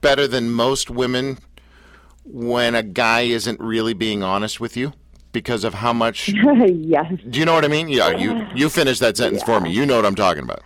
better 0.00 0.28
than 0.28 0.50
most 0.50 0.90
women 0.90 1.38
when 2.24 2.74
a 2.74 2.82
guy 2.82 3.22
isn't 3.22 3.58
really 3.60 3.94
being 3.94 4.22
honest 4.22 4.60
with 4.60 4.76
you 4.76 4.92
because 5.32 5.64
of 5.64 5.74
how 5.74 5.92
much? 5.92 6.28
yes. 6.68 7.12
Do 7.28 7.38
you 7.38 7.44
know 7.44 7.54
what 7.54 7.64
I 7.64 7.68
mean? 7.68 7.88
Yeah, 7.88 8.10
you 8.10 8.46
you 8.54 8.68
finish 8.68 8.98
that 9.00 9.16
sentence 9.16 9.42
for 9.42 9.60
me. 9.60 9.70
You 9.72 9.86
know 9.86 9.96
what 9.96 10.06
I'm 10.06 10.14
talking 10.14 10.42
about. 10.42 10.62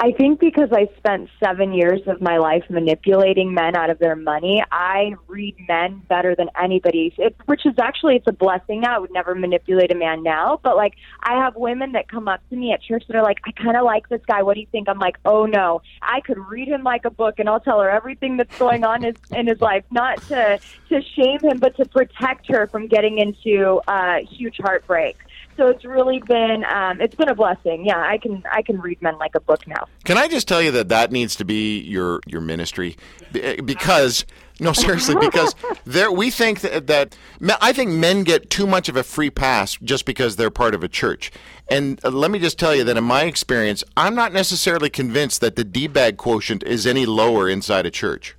I 0.00 0.12
think 0.12 0.38
because 0.38 0.68
I 0.70 0.88
spent 0.96 1.28
seven 1.42 1.72
years 1.72 2.00
of 2.06 2.20
my 2.20 2.38
life 2.38 2.62
manipulating 2.70 3.52
men 3.52 3.74
out 3.74 3.90
of 3.90 3.98
their 3.98 4.14
money, 4.14 4.62
I 4.70 5.16
read 5.26 5.56
men 5.66 6.02
better 6.08 6.36
than 6.36 6.50
anybody. 6.60 7.12
It, 7.18 7.34
which 7.46 7.66
is 7.66 7.74
actually 7.80 8.14
it's 8.14 8.28
a 8.28 8.32
blessing. 8.32 8.82
Now 8.82 8.94
I 8.94 8.98
would 9.00 9.10
never 9.10 9.34
manipulate 9.34 9.90
a 9.90 9.96
man 9.96 10.22
now, 10.22 10.60
but 10.62 10.76
like 10.76 10.94
I 11.24 11.34
have 11.42 11.56
women 11.56 11.92
that 11.92 12.08
come 12.08 12.28
up 12.28 12.48
to 12.50 12.56
me 12.56 12.72
at 12.72 12.80
church 12.80 13.02
that 13.08 13.16
are 13.16 13.24
like, 13.24 13.40
"I 13.44 13.50
kind 13.50 13.76
of 13.76 13.84
like 13.84 14.08
this 14.08 14.20
guy. 14.24 14.42
What 14.42 14.54
do 14.54 14.60
you 14.60 14.68
think?" 14.70 14.88
I'm 14.88 15.00
like, 15.00 15.16
"Oh 15.24 15.46
no, 15.46 15.82
I 16.00 16.20
could 16.20 16.38
read 16.38 16.68
him 16.68 16.84
like 16.84 17.04
a 17.04 17.10
book, 17.10 17.40
and 17.40 17.48
I'll 17.48 17.60
tell 17.60 17.80
her 17.80 17.90
everything 17.90 18.36
that's 18.36 18.56
going 18.56 18.84
on 18.84 19.04
in, 19.04 19.16
in 19.34 19.48
his 19.48 19.60
life, 19.60 19.84
not 19.90 20.22
to 20.28 20.60
to 20.90 21.02
shame 21.16 21.40
him, 21.40 21.58
but 21.58 21.76
to 21.76 21.84
protect 21.86 22.46
her 22.52 22.68
from 22.68 22.86
getting 22.86 23.18
into 23.18 23.80
uh, 23.88 24.18
huge 24.18 24.58
heartbreak." 24.62 25.16
So 25.58 25.66
it's 25.66 25.84
really 25.84 26.20
been 26.20 26.64
um, 26.72 27.00
it's 27.00 27.16
been 27.16 27.28
a 27.28 27.34
blessing. 27.34 27.84
Yeah, 27.84 27.98
I 27.98 28.16
can 28.16 28.44
I 28.50 28.62
can 28.62 28.80
read 28.80 29.02
men 29.02 29.18
like 29.18 29.34
a 29.34 29.40
book 29.40 29.66
now. 29.66 29.88
Can 30.04 30.16
I 30.16 30.28
just 30.28 30.46
tell 30.46 30.62
you 30.62 30.70
that 30.70 30.88
that 30.88 31.10
needs 31.10 31.34
to 31.34 31.44
be 31.44 31.80
your 31.80 32.20
your 32.26 32.40
ministry 32.40 32.96
because 33.32 34.24
no 34.60 34.72
seriously 34.72 35.16
because 35.20 35.56
there 35.84 36.12
we 36.12 36.30
think 36.30 36.60
that, 36.60 36.86
that 36.86 37.16
I 37.60 37.72
think 37.72 37.90
men 37.90 38.22
get 38.22 38.50
too 38.50 38.68
much 38.68 38.88
of 38.88 38.94
a 38.94 39.02
free 39.02 39.30
pass 39.30 39.76
just 39.82 40.04
because 40.04 40.36
they're 40.36 40.48
part 40.50 40.76
of 40.76 40.84
a 40.84 40.88
church. 40.88 41.32
And 41.68 42.00
uh, 42.04 42.10
let 42.10 42.30
me 42.30 42.38
just 42.38 42.58
tell 42.58 42.74
you 42.74 42.84
that 42.84 42.96
in 42.96 43.04
my 43.04 43.24
experience, 43.24 43.82
I'm 43.96 44.14
not 44.14 44.32
necessarily 44.32 44.90
convinced 44.90 45.40
that 45.40 45.56
the 45.56 45.64
D-bag 45.64 46.16
quotient 46.16 46.62
is 46.62 46.86
any 46.86 47.04
lower 47.04 47.48
inside 47.48 47.84
a 47.84 47.90
church. 47.90 48.36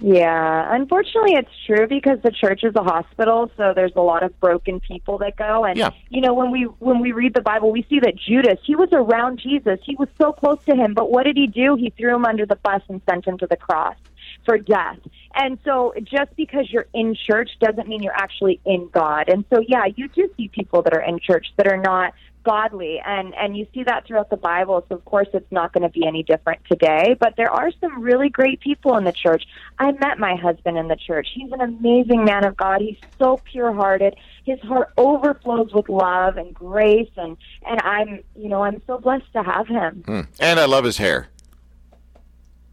Yeah, 0.00 0.74
unfortunately, 0.74 1.34
it's 1.34 1.50
true 1.66 1.86
because 1.86 2.18
the 2.22 2.30
church 2.30 2.64
is 2.64 2.74
a 2.76 2.82
hospital, 2.82 3.50
so 3.56 3.72
there's 3.74 3.92
a 3.94 4.00
lot 4.00 4.22
of 4.22 4.38
broken 4.40 4.80
people 4.80 5.18
that 5.18 5.36
go. 5.36 5.64
And 5.64 5.76
Yeah. 5.76 5.90
you 6.08 6.20
know, 6.20 6.34
when 6.34 6.50
we 6.50 6.62
when 6.78 7.00
we 7.00 7.12
read 7.12 7.34
the 7.34 7.42
Bible, 7.42 7.70
we 7.70 7.82
see 7.88 8.00
that 8.00 8.16
Judas 8.16 8.58
he 8.64 8.74
was 8.74 8.88
around 8.92 9.38
Jesus, 9.38 9.78
he 9.84 9.94
was 9.96 10.08
so 10.20 10.32
close 10.32 10.58
to 10.68 10.74
him, 10.74 10.94
but 10.94 11.10
what 11.10 11.24
did 11.24 11.36
he 11.36 11.46
do? 11.46 11.76
He 11.76 11.90
threw 11.90 12.14
him 12.14 12.24
under 12.24 12.46
the 12.46 12.56
bus 12.56 12.82
and 12.88 13.00
sent 13.08 13.26
him 13.26 13.38
to 13.38 13.46
the 13.46 13.56
cross 13.56 13.96
for 14.44 14.58
death. 14.58 14.98
And 15.34 15.58
so 15.64 15.92
just 16.04 16.34
because 16.36 16.70
you're 16.70 16.86
in 16.94 17.14
church 17.14 17.50
doesn't 17.60 17.88
mean 17.88 18.02
you're 18.02 18.16
actually 18.16 18.60
in 18.64 18.88
God. 18.92 19.28
And 19.28 19.44
so 19.52 19.62
yeah, 19.66 19.84
you 19.94 20.08
do 20.08 20.28
see 20.36 20.48
people 20.48 20.82
that 20.82 20.94
are 20.94 21.02
in 21.02 21.18
church 21.20 21.46
that 21.58 21.66
are 21.66 21.76
not 21.76 22.14
godly. 22.44 23.00
And 23.04 23.34
and 23.34 23.56
you 23.56 23.66
see 23.74 23.84
that 23.84 24.06
throughout 24.06 24.30
the 24.30 24.36
bible 24.36 24.84
so 24.88 24.96
of 24.96 25.04
course 25.04 25.28
it's 25.32 25.50
not 25.50 25.72
going 25.72 25.82
to 25.82 25.88
be 25.88 26.06
any 26.06 26.22
different 26.22 26.60
today. 26.70 27.16
But 27.18 27.34
there 27.36 27.50
are 27.50 27.70
some 27.80 28.02
really 28.02 28.28
great 28.28 28.60
people 28.60 28.96
in 28.96 29.04
the 29.04 29.12
church. 29.12 29.44
I 29.78 29.92
met 29.92 30.18
my 30.18 30.36
husband 30.36 30.78
in 30.78 30.88
the 30.88 30.96
church. 30.96 31.28
He's 31.34 31.52
an 31.52 31.60
amazing 31.60 32.24
man 32.24 32.44
of 32.44 32.56
god. 32.56 32.80
He's 32.80 32.98
so 33.18 33.40
pure 33.44 33.72
hearted 33.72 34.16
his 34.44 34.60
heart 34.60 34.92
overflows 34.96 35.72
with 35.72 35.88
love 35.88 36.36
and 36.36 36.52
grace 36.52 37.10
and 37.16 37.36
and 37.66 37.80
i'm 37.82 38.20
you 38.36 38.48
know 38.48 38.62
i'm 38.62 38.82
so 38.86 38.98
blessed 38.98 39.32
to 39.32 39.42
have 39.42 39.68
him. 39.68 40.02
Hmm. 40.06 40.20
And 40.40 40.58
I 40.58 40.64
love 40.66 40.84
his 40.84 40.98
hair. 40.98 41.28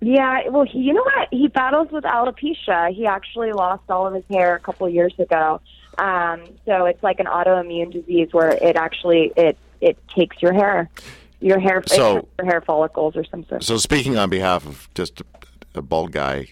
Yeah, 0.02 0.48
well, 0.50 0.64
he, 0.66 0.80
you 0.80 0.94
know 0.94 1.04
what? 1.04 1.28
He 1.32 1.48
battles 1.48 1.90
with 1.92 2.04
alopecia. 2.04 2.94
He 2.94 3.06
actually 3.06 3.52
lost 3.52 3.84
all 3.90 4.08
of 4.08 4.14
his 4.14 4.24
hair 4.30 4.56
a 4.56 4.60
couple 4.60 4.88
of 4.88 4.94
years 4.94 5.14
ago. 5.20 5.60
Um, 5.98 6.44
so 6.66 6.86
it's 6.86 7.04
like 7.04 7.20
an 7.20 7.26
autoimmune 7.26 7.92
disease 7.92 8.30
where 8.32 8.52
it 8.52 8.76
actually 8.78 9.34
it 9.36 9.58
it 9.82 9.98
takes 10.10 10.42
your 10.42 10.54
hair, 10.54 10.90
your 11.42 11.60
hair, 11.60 11.84
So- 11.88 12.28
your 12.38 12.46
hair 12.46 12.62
follicles 12.62 13.16
or 13.18 13.24
some 13.26 13.44
sort. 13.46 13.64
So 13.64 13.78
speaking 13.78 14.18
on 14.18 14.30
behalf 14.30 14.66
of 14.66 14.88
just 14.94 15.22
a, 15.22 15.26
a 15.76 15.82
bald 15.82 16.12
guy 16.14 16.48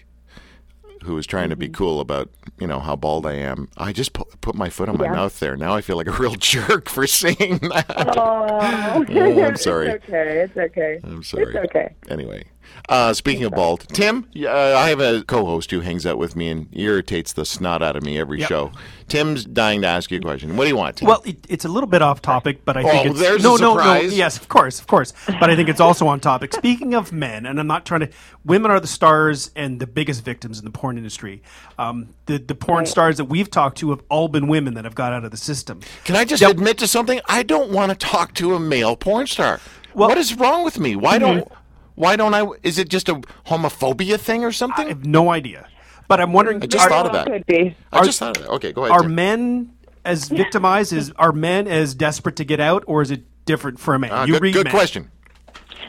who 1.04 1.14
was 1.14 1.26
trying 1.26 1.48
to 1.48 1.56
be 1.56 1.68
cool 1.68 2.00
about 2.00 2.28
you 2.58 2.66
know 2.66 2.80
how 2.80 2.96
bald 2.96 3.24
I 3.24 3.34
am, 3.34 3.68
I 3.78 3.92
just 3.92 4.12
put, 4.12 4.40
put 4.42 4.54
my 4.56 4.68
foot 4.68 4.88
on 4.90 4.98
my 4.98 5.04
Yeah. 5.04 5.12
mouth 5.12 5.38
there. 5.40 5.56
Now 5.56 5.74
I 5.74 5.80
feel 5.80 5.96
like 5.96 6.08
a 6.08 6.12
real 6.12 6.34
jerk 6.38 6.88
for 6.90 7.06
saying 7.06 7.58
that. 7.72 7.86
Oh, 8.18 9.04
Oh, 9.08 9.42
I'm 9.44 9.56
sorry. 9.56 9.88
It's 9.92 10.04
okay. 10.08 10.40
It's 10.40 10.56
okay. 10.56 11.00
I'm 11.04 11.22
sorry. 11.22 11.44
It's 11.54 11.56
okay. 11.70 11.94
Anyway, 12.10 12.44
uh, 12.88 13.12
speaking 13.12 13.44
of 13.44 13.52
bald, 13.52 13.86
Tim, 13.92 14.26
uh, 14.42 14.48
I 14.48 14.88
have 14.88 15.00
a 15.00 15.22
co-host 15.24 15.70
who 15.70 15.80
hangs 15.80 16.06
out 16.06 16.18
with 16.18 16.36
me 16.36 16.48
and 16.48 16.68
irritates 16.72 17.32
the 17.32 17.44
snot 17.44 17.82
out 17.82 17.96
of 17.96 18.02
me 18.02 18.18
every 18.18 18.40
Yep. 18.40 18.48
show. 18.48 18.72
Tim's 19.08 19.44
dying 19.44 19.80
to 19.82 19.86
ask 19.86 20.10
you 20.10 20.18
a 20.18 20.20
question. 20.20 20.56
What 20.56 20.64
do 20.64 20.68
you 20.68 20.76
want? 20.76 20.96
Tim? 20.98 21.08
Well, 21.08 21.22
it, 21.24 21.38
it's 21.48 21.64
a 21.64 21.68
little 21.68 21.88
bit 21.88 22.02
off 22.02 22.20
topic, 22.20 22.64
but 22.64 22.76
I 22.76 22.82
think 22.82 23.06
Oh, 23.06 23.10
it's 23.10 23.20
there's 23.20 23.40
a 23.40 23.48
no, 23.48 23.56
no, 23.56 23.74
no. 23.76 23.94
Yes, 24.00 24.36
of 24.36 24.48
course, 24.48 24.78
of 24.80 24.86
course. 24.86 25.12
But 25.40 25.48
I 25.50 25.56
think 25.56 25.68
it's 25.70 25.80
also 25.80 26.06
on 26.08 26.20
topic. 26.20 26.52
Speaking 26.54 26.94
of 26.94 27.10
men, 27.12 27.46
and 27.46 27.58
I'm 27.58 27.66
not 27.66 27.86
trying 27.86 28.00
to. 28.00 28.10
Women 28.44 28.70
are 28.70 28.80
the 28.80 28.86
stars 28.86 29.50
and 29.56 29.80
the 29.80 29.86
biggest 29.86 30.24
victims 30.24 30.58
in 30.58 30.64
the 30.66 30.70
porn 30.70 30.98
industry. 30.98 31.42
Um, 31.78 32.08
the 32.26 32.38
the 32.38 32.54
porn 32.54 32.84
stars 32.86 33.16
that 33.16 33.24
we've 33.26 33.50
talked 33.50 33.78
to 33.78 33.90
have 33.90 34.02
all 34.10 34.28
been 34.28 34.46
women 34.46 34.74
that 34.74 34.84
have 34.84 34.94
got 34.94 35.12
out 35.14 35.24
of 35.24 35.30
the 35.30 35.36
system. 35.38 35.80
Can 36.04 36.14
I 36.16 36.24
just 36.24 36.42
Yep. 36.42 36.50
admit 36.52 36.78
to 36.78 36.86
something? 36.86 37.20
I 37.28 37.42
don't 37.42 37.70
want 37.70 37.90
to 37.90 37.96
talk 37.96 38.34
to 38.34 38.54
a 38.54 38.60
male 38.60 38.94
porn 38.96 39.26
star. 39.26 39.60
Well- 39.94 40.10
what 40.10 40.18
is 40.18 40.34
wrong 40.34 40.64
with 40.64 40.78
me? 40.78 40.96
Why 40.96 41.18
don't? 41.18 41.50
Why 41.98 42.14
don't 42.14 42.32
I? 42.32 42.46
Is 42.62 42.78
it 42.78 42.88
just 42.88 43.08
a 43.08 43.14
homophobia 43.46 44.20
thing 44.20 44.44
or 44.44 44.52
something? 44.52 44.86
I 44.86 44.90
have 44.90 45.04
no 45.04 45.30
idea. 45.30 45.66
But 46.06 46.20
I'm 46.20 46.32
wondering. 46.32 46.62
I 46.62 46.66
just 46.66 46.86
are, 46.86 46.88
thought 46.88 47.06
of 47.06 47.12
that. 47.12 47.26
Could 47.26 47.46
be. 47.46 47.76
I 47.92 48.04
just 48.04 48.20
thought 48.20 48.36
of 48.36 48.44
that. 48.44 48.50
Okay, 48.50 48.72
go 48.72 48.84
ahead. 48.84 48.92
are 48.92 49.02
Tim. 49.02 49.16
men 49.16 49.72
as 50.04 50.28
victimized? 50.28 50.92
Is 50.92 51.12
are 51.16 51.32
men 51.32 51.66
as 51.66 51.96
desperate 51.96 52.36
to 52.36 52.44
get 52.44 52.60
out, 52.60 52.84
or 52.86 53.02
is 53.02 53.10
it 53.10 53.24
different 53.46 53.80
for 53.80 53.94
a 53.96 53.98
man? 53.98 54.12
Uh, 54.12 54.26
you 54.26 54.34
good 54.34 54.42
read 54.42 54.54
good 54.54 54.64
men. 54.66 54.70
question. 54.72 55.10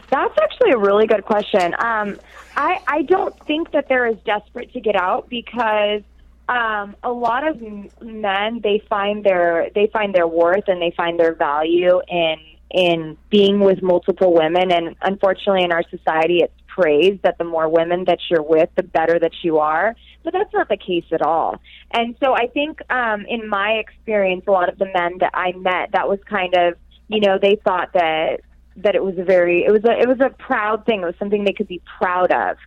That's 0.09 0.35
actually 0.41 0.71
a 0.71 0.79
really 0.79 1.05
good 1.05 1.25
question. 1.25 1.75
Um, 1.75 2.19
I 2.57 2.81
I 2.87 3.03
don't 3.03 3.37
think 3.45 3.71
that 3.71 3.87
they're 3.87 4.07
as 4.07 4.17
desperate 4.25 4.73
to 4.73 4.79
get 4.79 4.95
out 4.95 5.29
because 5.29 6.01
um, 6.47 6.95
a 7.03 7.11
lot 7.11 7.47
of 7.47 7.61
men 8.01 8.61
they 8.63 8.81
find 8.89 9.23
their 9.23 9.69
they 9.75 9.85
find 9.93 10.15
their 10.15 10.27
worth 10.27 10.67
and 10.67 10.81
they 10.81 10.91
find 10.97 11.19
their 11.19 11.35
value 11.35 12.01
in 12.07 12.35
in 12.71 13.17
being 13.29 13.59
with 13.59 13.81
multiple 13.81 14.33
women. 14.33 14.71
And 14.71 14.95
unfortunately, 15.01 15.63
in 15.63 15.71
our 15.71 15.83
society, 15.89 16.39
it's 16.43 16.53
praised 16.67 17.23
that 17.23 17.37
the 17.37 17.43
more 17.43 17.67
women 17.67 18.05
that 18.05 18.19
you're 18.29 18.43
with, 18.43 18.69
the 18.75 18.83
better 18.83 19.19
that 19.19 19.31
you 19.43 19.57
are. 19.57 19.95
But 20.23 20.33
that's 20.33 20.53
not 20.53 20.69
the 20.69 20.77
case 20.77 21.05
at 21.11 21.21
all. 21.21 21.59
And 21.91 22.15
so 22.23 22.33
I 22.33 22.47
think, 22.47 22.79
um, 22.91 23.25
in 23.27 23.47
my 23.47 23.71
experience, 23.73 24.43
a 24.47 24.51
lot 24.51 24.69
of 24.69 24.77
the 24.77 24.85
men 24.85 25.17
that 25.19 25.31
I 25.33 25.53
met, 25.53 25.91
that 25.93 26.07
was 26.07 26.19
kind 26.29 26.53
of, 26.55 26.75
you 27.07 27.21
know, 27.21 27.39
they 27.41 27.55
thought 27.63 27.93
that 27.93 28.41
that 28.77 28.95
it 28.95 29.03
was 29.03 29.17
a 29.17 29.23
very 29.23 29.65
it 29.65 29.71
was 29.71 29.83
a 29.83 29.91
it 29.91 30.07
was 30.07 30.19
a 30.21 30.29
proud 30.29 30.85
thing. 30.85 31.01
It 31.01 31.05
was 31.05 31.15
something 31.19 31.43
they 31.43 31.53
could 31.53 31.67
be 31.67 31.81
proud 31.97 32.31
of. 32.31 32.57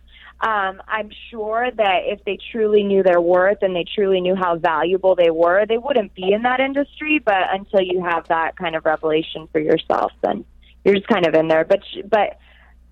Um, 0.43 0.81
I'm 0.89 1.09
sure 1.31 1.71
that 1.71 1.99
if 2.03 2.25
they 2.25 2.37
truly 2.51 2.83
knew 2.83 3.01
their 3.01 3.21
worth 3.21 3.59
and 3.61 3.73
they 3.73 3.85
truly 3.95 4.19
knew 4.19 4.35
how 4.35 4.57
valuable 4.57 5.15
they 5.15 5.29
were, 5.29 5.65
they 5.65 5.77
wouldn't 5.77 6.13
be 6.15 6.33
in 6.33 6.41
that 6.41 6.59
industry. 6.59 7.19
But 7.23 7.43
until 7.49 7.81
you 7.81 8.03
have 8.03 8.27
that 8.27 8.57
kind 8.57 8.75
of 8.75 8.83
revelation 8.83 9.47
for 9.53 9.59
yourself, 9.59 10.11
then 10.21 10.43
you're 10.83 10.95
just 10.95 11.07
kind 11.07 11.25
of 11.25 11.33
in 11.33 11.47
there. 11.47 11.63
But 11.63 11.79
but 12.09 12.37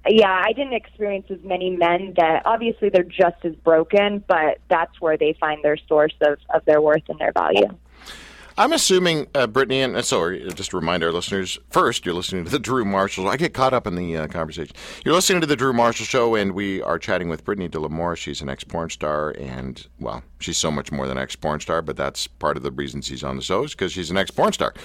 yeah, 0.08 0.32
I 0.32 0.54
didn't 0.54 0.74
experience 0.74 1.28
as 1.30 1.40
many 1.44 1.72
men 1.72 2.14
that 2.16 2.44
obviously 2.46 2.88
they're 2.88 3.04
just 3.04 3.44
as 3.44 3.54
broken, 3.56 4.24
but 4.26 4.60
that's 4.70 5.02
where 5.02 5.18
they 5.18 5.36
find 5.38 5.62
their 5.62 5.78
source 5.90 6.16
of, 6.22 6.38
of 6.54 6.64
their 6.64 6.82
worth 6.82 7.04
and 7.10 7.20
their 7.20 7.34
value. 7.34 7.68
I'm 8.62 8.74
assuming, 8.74 9.26
uh, 9.34 9.48
Brittni, 9.48 9.84
and 9.84 9.96
uh, 9.96 10.04
sorry, 10.04 10.48
just 10.54 10.70
to 10.70 10.78
remind 10.78 11.04
our 11.04 11.12
listeners, 11.12 11.58
first, 11.72 12.06
you're 12.06 12.14
listening 12.14 12.46
to 12.46 12.52
the 12.52 12.60
Drew 12.60 12.86
Marshall. 12.86 13.28
I 13.28 13.36
get 13.36 13.56
caught 13.56 13.74
up 13.74 13.88
in 13.88 13.96
the 13.96 14.16
uh, 14.16 14.28
conversation. 14.28 14.76
You're 15.04 15.16
listening 15.16 15.42
to 15.42 15.48
the 15.48 15.56
Drew 15.56 15.74
Marshall 15.74 16.06
Show, 16.06 16.36
and 16.36 16.52
we 16.52 16.80
are 16.84 17.00
chatting 17.00 17.28
with 17.28 17.44
Brittni 17.44 17.72
De 17.72 17.80
La 17.80 17.88
Mora. 17.88 18.16
She's 18.16 18.40
an 18.40 18.50
ex 18.50 18.64
porn 18.64 18.92
star, 18.92 19.32
and, 19.40 19.88
well, 20.00 20.22
she's 20.38 20.60
so 20.60 20.70
much 20.70 20.92
more 20.92 21.08
than 21.08 21.18
an 21.18 21.24
ex 21.24 21.36
porn 21.36 21.60
star, 21.60 21.82
but 21.82 21.98
that's 21.98 22.28
part 22.28 22.56
of 22.56 22.62
the 22.62 22.72
reason 22.72 23.02
she's 23.02 23.24
on 23.24 23.36
the 23.36 23.42
show, 23.42 23.64
is 23.64 23.72
because 23.72 23.94
she's 23.94 24.12
an 24.12 24.18
ex 24.18 24.30
porn 24.30 24.54
star. 24.54 24.76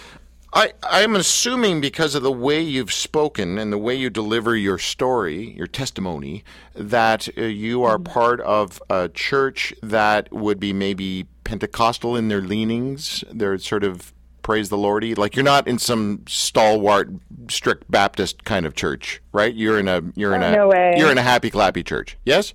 I, 0.55 0.73
I'm 0.85 1.15
assuming 1.15 1.83
because 1.83 2.15
of 2.15 2.23
the 2.23 2.33
way 2.33 2.63
you've 2.63 2.95
spoken 2.95 3.59
and 3.59 3.71
the 3.71 3.77
way 3.77 3.95
you 3.95 4.09
deliver 4.09 4.57
your 4.57 4.79
story, 4.79 5.51
your 5.51 5.67
testimony, 5.67 6.45
that 6.75 7.29
uh, 7.37 7.43
you 7.43 7.83
are 7.83 7.99
part 7.99 8.41
of 8.41 8.83
a 8.89 9.11
church 9.11 9.75
that 9.83 10.33
would 10.33 10.59
be 10.59 10.73
maybe 10.73 11.27
Pentecostal 11.47 12.17
in 12.17 12.29
their 12.29 12.43
leanings. 12.43 13.23
They're 13.33 13.57
sort 13.59 13.85
of 13.85 14.13
praise 14.43 14.69
the 14.69 14.77
Lordy. 14.77 15.15
Like 15.15 15.35
you're 15.37 15.45
not 15.45 15.67
in 15.67 15.79
some 15.79 16.23
stalwart, 16.29 17.09
strict 17.49 17.91
Baptist 17.91 18.45
kind 18.45 18.67
of 18.67 18.75
church, 18.75 19.23
right? 19.33 19.55
You're 19.55 19.79
in 19.79 19.89
a 19.89 20.03
you're 20.15 20.35
in 20.35 20.43
Oh, 20.43 20.47
a 20.49 20.53
no 20.57 20.69
way. 20.69 20.95
you're 20.99 21.11
in 21.11 21.19
a 21.19 21.23
happy 21.23 21.51
clappy 21.51 21.85
church. 21.87 22.17
Yes. 22.25 22.53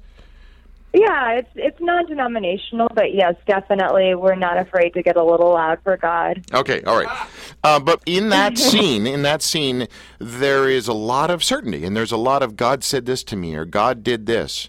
Yeah, 0.94 1.38
it's 1.38 1.50
it's 1.56 1.78
non-denominational, 1.80 2.90
but 2.94 3.14
yes, 3.14 3.36
definitely, 3.48 4.14
we're 4.14 4.36
not 4.36 4.58
afraid 4.58 4.94
to 4.96 5.02
get 5.02 5.16
a 5.16 5.24
little 5.24 5.52
loud 5.54 5.80
for 5.84 5.96
God. 5.96 6.44
Okay, 6.54 6.82
all 6.84 7.02
right. 7.02 7.28
Uh, 7.64 7.80
but 7.80 8.02
in 8.06 8.28
that 8.28 8.58
scene, 8.70 9.08
in 9.08 9.22
that 9.22 9.42
scene, 9.42 9.88
there 10.20 10.68
is 10.68 10.90
a 10.90 10.94
lot 10.94 11.32
of 11.32 11.46
certainty, 11.46 11.86
and 11.86 11.96
there's 11.96 12.12
a 12.12 12.18
lot 12.18 12.44
of 12.44 12.58
God 12.58 12.84
said 12.84 13.06
this 13.06 13.24
to 13.24 13.38
me, 13.38 13.56
or 13.56 13.64
God 13.64 14.04
did 14.04 14.26
this. 14.26 14.68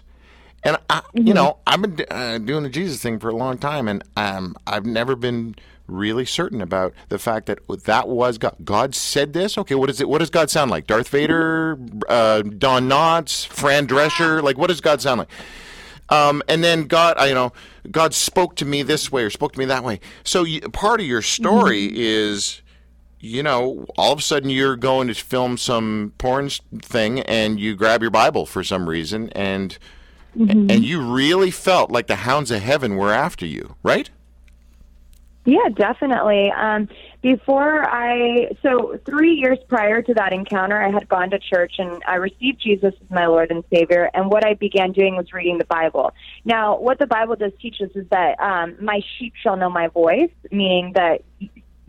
And 0.63 0.77
I, 0.89 1.01
you 1.13 1.33
know, 1.33 1.57
I've 1.67 1.81
been 1.81 2.05
uh, 2.09 2.37
doing 2.37 2.63
the 2.63 2.69
Jesus 2.69 3.01
thing 3.01 3.19
for 3.19 3.29
a 3.29 3.35
long 3.35 3.57
time, 3.57 3.87
and 3.87 4.03
um, 4.15 4.55
I've 4.65 4.85
never 4.85 5.15
been 5.15 5.55
really 5.87 6.25
certain 6.25 6.61
about 6.61 6.93
the 7.09 7.19
fact 7.19 7.47
that 7.47 7.59
that 7.83 8.07
was 8.07 8.37
God. 8.37 8.55
God 8.63 8.95
said 8.95 9.33
this. 9.33 9.57
Okay, 9.57 9.75
what 9.75 9.89
is 9.89 9.99
it? 9.99 10.07
What 10.07 10.19
does 10.19 10.29
God 10.29 10.49
sound 10.49 10.71
like? 10.71 10.87
Darth 10.87 11.09
Vader, 11.09 11.77
uh, 12.07 12.43
Don 12.43 12.87
Knotts, 12.87 13.45
Fran 13.45 13.87
Drescher. 13.87 14.41
Like, 14.41 14.57
what 14.57 14.67
does 14.67 14.79
God 14.81 15.01
sound 15.01 15.19
like? 15.19 15.29
Um, 16.09 16.43
and 16.47 16.63
then 16.63 16.83
God, 16.83 17.17
I, 17.17 17.27
you 17.27 17.33
know, 17.33 17.53
God 17.89 18.13
spoke 18.13 18.55
to 18.57 18.65
me 18.65 18.83
this 18.83 19.11
way 19.11 19.23
or 19.23 19.29
spoke 19.29 19.53
to 19.53 19.59
me 19.59 19.65
that 19.65 19.83
way. 19.83 19.99
So 20.23 20.43
you, 20.43 20.61
part 20.61 20.99
of 20.99 21.05
your 21.05 21.21
story 21.21 21.89
is, 21.93 22.61
you 23.19 23.41
know, 23.41 23.85
all 23.97 24.11
of 24.11 24.19
a 24.19 24.21
sudden 24.21 24.49
you're 24.49 24.75
going 24.75 25.07
to 25.07 25.13
film 25.13 25.57
some 25.57 26.13
porn 26.17 26.49
thing 26.49 27.21
and 27.21 27.59
you 27.59 27.75
grab 27.75 28.01
your 28.01 28.11
Bible 28.11 28.45
for 28.45 28.63
some 28.63 28.87
reason 28.87 29.29
and 29.29 29.77
and 30.35 30.83
you 30.83 31.01
really 31.01 31.51
felt 31.51 31.91
like 31.91 32.07
the 32.07 32.15
hounds 32.15 32.51
of 32.51 32.61
heaven 32.61 32.95
were 32.95 33.13
after 33.13 33.45
you, 33.45 33.75
right? 33.83 34.09
Yeah, 35.45 35.67
definitely. 35.75 36.51
Um, 36.51 36.87
before 37.21 37.83
I, 37.89 38.55
so 38.61 38.97
three 39.05 39.33
years 39.33 39.57
prior 39.67 40.01
to 40.01 40.13
that 40.13 40.31
encounter, 40.31 40.81
I 40.81 40.89
had 40.89 41.09
gone 41.09 41.29
to 41.31 41.39
church 41.39 41.73
and 41.79 42.01
I 42.07 42.15
received 42.15 42.61
Jesus 42.61 42.93
as 43.01 43.09
my 43.09 43.25
Lord 43.25 43.51
and 43.51 43.63
Savior. 43.73 44.09
And 44.13 44.31
what 44.31 44.45
I 44.45 44.53
began 44.53 44.93
doing 44.93 45.17
was 45.17 45.33
reading 45.33 45.57
the 45.57 45.65
Bible. 45.65 46.13
Now, 46.45 46.79
what 46.79 46.97
the 46.97 47.07
Bible 47.07 47.35
does 47.35 47.51
teach 47.61 47.81
us 47.81 47.89
is 47.93 48.07
that 48.09 48.39
um, 48.39 48.77
my 48.79 49.01
sheep 49.17 49.33
shall 49.41 49.57
know 49.57 49.69
my 49.69 49.87
voice, 49.87 50.31
meaning 50.49 50.93
that 50.93 51.23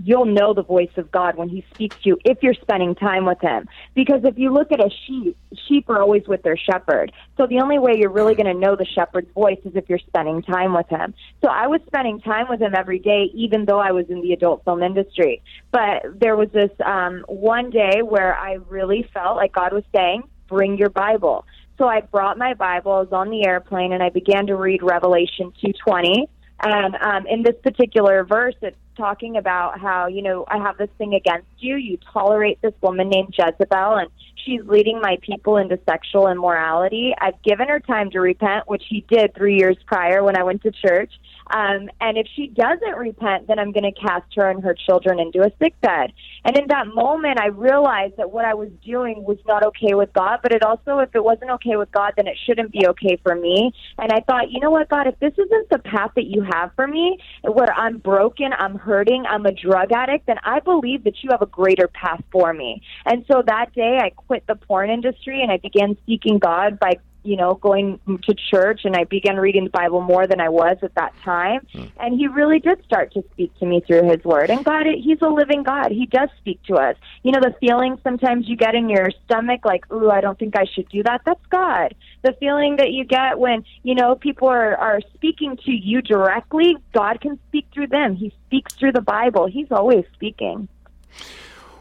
you'll 0.02 0.24
know 0.24 0.54
the 0.54 0.62
voice 0.62 0.90
of 0.96 1.10
God 1.10 1.36
when 1.36 1.48
He 1.48 1.64
speaks 1.70 1.96
to 2.02 2.10
you 2.10 2.18
if 2.24 2.38
you're 2.42 2.54
spending 2.54 2.94
time 2.94 3.26
with 3.26 3.40
Him. 3.40 3.68
Because 3.94 4.20
if 4.24 4.38
you 4.38 4.52
look 4.52 4.72
at 4.72 4.80
a 4.80 4.90
sheep, 5.06 5.36
sheep 5.68 5.88
are 5.88 6.00
always 6.00 6.26
with 6.26 6.42
their 6.42 6.56
shepherd. 6.56 7.12
So 7.36 7.46
the 7.46 7.60
only 7.60 7.78
way 7.78 7.94
you're 7.98 8.10
really 8.10 8.34
going 8.34 8.52
to 8.52 8.54
know 8.54 8.76
the 8.76 8.86
shepherd's 8.86 9.32
voice 9.32 9.58
is 9.64 9.72
if 9.74 9.88
you're 9.88 9.98
spending 9.98 10.42
time 10.42 10.74
with 10.74 10.88
Him. 10.88 11.14
So 11.42 11.50
I 11.50 11.66
was 11.66 11.80
spending 11.86 12.20
time 12.20 12.46
with 12.48 12.60
Him 12.60 12.74
every 12.76 12.98
day, 12.98 13.30
even 13.34 13.64
though 13.64 13.80
I 13.80 13.92
was 13.92 14.06
in 14.08 14.20
the 14.20 14.32
adult 14.32 14.64
film 14.64 14.82
industry. 14.82 15.42
But 15.70 16.02
there 16.20 16.36
was 16.36 16.50
this 16.52 16.70
um, 16.84 17.24
one 17.28 17.70
day 17.70 18.02
where 18.02 18.34
I 18.36 18.54
really 18.68 19.08
felt 19.12 19.36
like 19.36 19.52
God 19.52 19.72
was 19.72 19.84
saying, 19.94 20.24
bring 20.48 20.76
your 20.76 20.90
Bible. 20.90 21.46
So 21.78 21.88
I 21.88 22.00
brought 22.02 22.38
my 22.38 22.54
Bible, 22.54 22.92
I 22.92 23.00
was 23.00 23.12
on 23.12 23.30
the 23.30 23.46
airplane, 23.46 23.92
and 23.92 24.02
I 24.02 24.08
began 24.08 24.46
to 24.46 24.54
read 24.54 24.82
Revelation 24.82 25.52
220. 25.60 26.28
And 26.64 26.96
um, 26.96 27.26
in 27.26 27.42
this 27.42 27.56
particular 27.62 28.24
verse, 28.24 28.54
it's 28.62 28.76
talking 28.96 29.36
about 29.36 29.78
how, 29.78 30.06
you 30.06 30.22
know, 30.22 30.46
I 30.48 30.56
have 30.56 30.78
this 30.78 30.88
thing 30.96 31.12
against 31.14 31.48
you. 31.58 31.76
You 31.76 31.98
tolerate 32.10 32.60
this 32.62 32.72
woman 32.80 33.10
named 33.10 33.34
Jezebel, 33.36 33.96
and 33.96 34.08
she's 34.36 34.62
leading 34.64 34.98
my 35.00 35.18
people 35.20 35.58
into 35.58 35.78
sexual 35.86 36.28
immorality. 36.28 37.14
I've 37.20 37.40
given 37.42 37.68
her 37.68 37.80
time 37.80 38.10
to 38.12 38.20
repent, 38.20 38.66
which 38.66 38.84
he 38.88 39.04
did 39.08 39.34
three 39.34 39.58
years 39.58 39.76
prior 39.86 40.24
when 40.24 40.38
I 40.38 40.42
went 40.42 40.62
to 40.62 40.70
church. 40.70 41.12
Um, 41.48 41.90
and 42.00 42.16
if 42.16 42.26
she 42.34 42.48
doesn't 42.48 42.96
repent, 42.96 43.48
then 43.48 43.58
I'm 43.58 43.72
going 43.72 43.90
to 43.90 44.00
cast 44.00 44.34
her 44.36 44.48
and 44.50 44.62
her 44.62 44.74
children 44.74 45.20
into 45.20 45.42
a 45.42 45.50
sick 45.60 45.78
bed. 45.80 46.12
And 46.44 46.56
in 46.56 46.68
that 46.68 46.86
moment, 46.88 47.38
I 47.40 47.46
realized 47.46 48.16
that 48.16 48.30
what 48.30 48.44
I 48.44 48.54
was 48.54 48.70
doing 48.84 49.24
was 49.24 49.38
not 49.46 49.62
okay 49.64 49.94
with 49.94 50.12
God, 50.12 50.40
but 50.42 50.52
it 50.52 50.62
also, 50.62 50.98
if 50.98 51.14
it 51.14 51.22
wasn't 51.22 51.50
okay 51.52 51.76
with 51.76 51.90
God, 51.92 52.14
then 52.16 52.26
it 52.26 52.36
shouldn't 52.46 52.72
be 52.72 52.86
okay 52.88 53.18
for 53.22 53.34
me. 53.34 53.72
And 53.98 54.12
I 54.12 54.20
thought, 54.20 54.50
you 54.50 54.60
know 54.60 54.70
what, 54.70 54.88
God, 54.88 55.06
if 55.06 55.18
this 55.20 55.32
isn't 55.32 55.70
the 55.70 55.78
path 55.78 56.12
that 56.16 56.26
you 56.26 56.42
have 56.42 56.70
for 56.76 56.86
me, 56.86 57.18
where 57.42 57.72
I'm 57.74 57.98
broken, 57.98 58.52
I'm 58.58 58.76
hurting, 58.76 59.24
I'm 59.28 59.46
a 59.46 59.52
drug 59.52 59.92
addict, 59.92 60.26
then 60.26 60.38
I 60.44 60.60
believe 60.60 61.04
that 61.04 61.22
you 61.22 61.30
have 61.30 61.42
a 61.42 61.46
greater 61.46 61.88
path 61.88 62.22
for 62.32 62.52
me. 62.52 62.82
And 63.04 63.24
so 63.30 63.42
that 63.46 63.72
day, 63.74 63.98
I 64.02 64.10
quit 64.10 64.46
the 64.46 64.54
porn 64.54 64.90
industry 64.90 65.42
and 65.42 65.50
I 65.50 65.58
began 65.58 65.96
seeking 66.06 66.38
God 66.38 66.78
by 66.78 66.94
you 67.24 67.36
know, 67.36 67.54
going 67.54 67.98
to 68.06 68.34
church 68.50 68.82
and 68.84 68.94
I 68.94 69.04
began 69.04 69.36
reading 69.36 69.64
the 69.64 69.70
Bible 69.70 70.02
more 70.02 70.26
than 70.26 70.40
I 70.40 70.48
was 70.50 70.76
at 70.82 70.94
that 70.94 71.14
time. 71.24 71.66
And 71.98 72.18
he 72.18 72.28
really 72.28 72.60
did 72.60 72.84
start 72.84 73.12
to 73.14 73.24
speak 73.32 73.56
to 73.58 73.66
me 73.66 73.82
through 73.86 74.08
his 74.10 74.22
word. 74.24 74.50
And 74.50 74.64
God, 74.64 74.86
he's 74.86 75.18
a 75.22 75.28
living 75.28 75.62
God. 75.62 75.90
He 75.90 76.06
does 76.06 76.28
speak 76.38 76.62
to 76.64 76.74
us. 76.74 76.96
You 77.22 77.32
know, 77.32 77.40
the 77.40 77.54
feeling 77.60 77.98
sometimes 78.04 78.48
you 78.48 78.56
get 78.56 78.74
in 78.74 78.88
your 78.88 79.10
stomach 79.24 79.64
like, 79.64 79.90
ooh, 79.92 80.10
I 80.10 80.20
don't 80.20 80.38
think 80.38 80.56
I 80.56 80.66
should 80.66 80.88
do 80.90 81.02
that. 81.04 81.22
That's 81.24 81.44
God. 81.50 81.94
The 82.22 82.34
feeling 82.38 82.76
that 82.76 82.92
you 82.92 83.04
get 83.04 83.38
when, 83.38 83.64
you 83.82 83.94
know, 83.94 84.14
people 84.14 84.48
are, 84.48 84.76
are 84.76 85.00
speaking 85.14 85.56
to 85.64 85.72
you 85.72 86.02
directly, 86.02 86.76
God 86.92 87.20
can 87.20 87.38
speak 87.48 87.66
through 87.72 87.88
them. 87.88 88.16
He 88.16 88.32
speaks 88.46 88.74
through 88.74 88.92
the 88.92 89.00
Bible. 89.00 89.46
He's 89.46 89.70
always 89.70 90.04
speaking. 90.12 90.68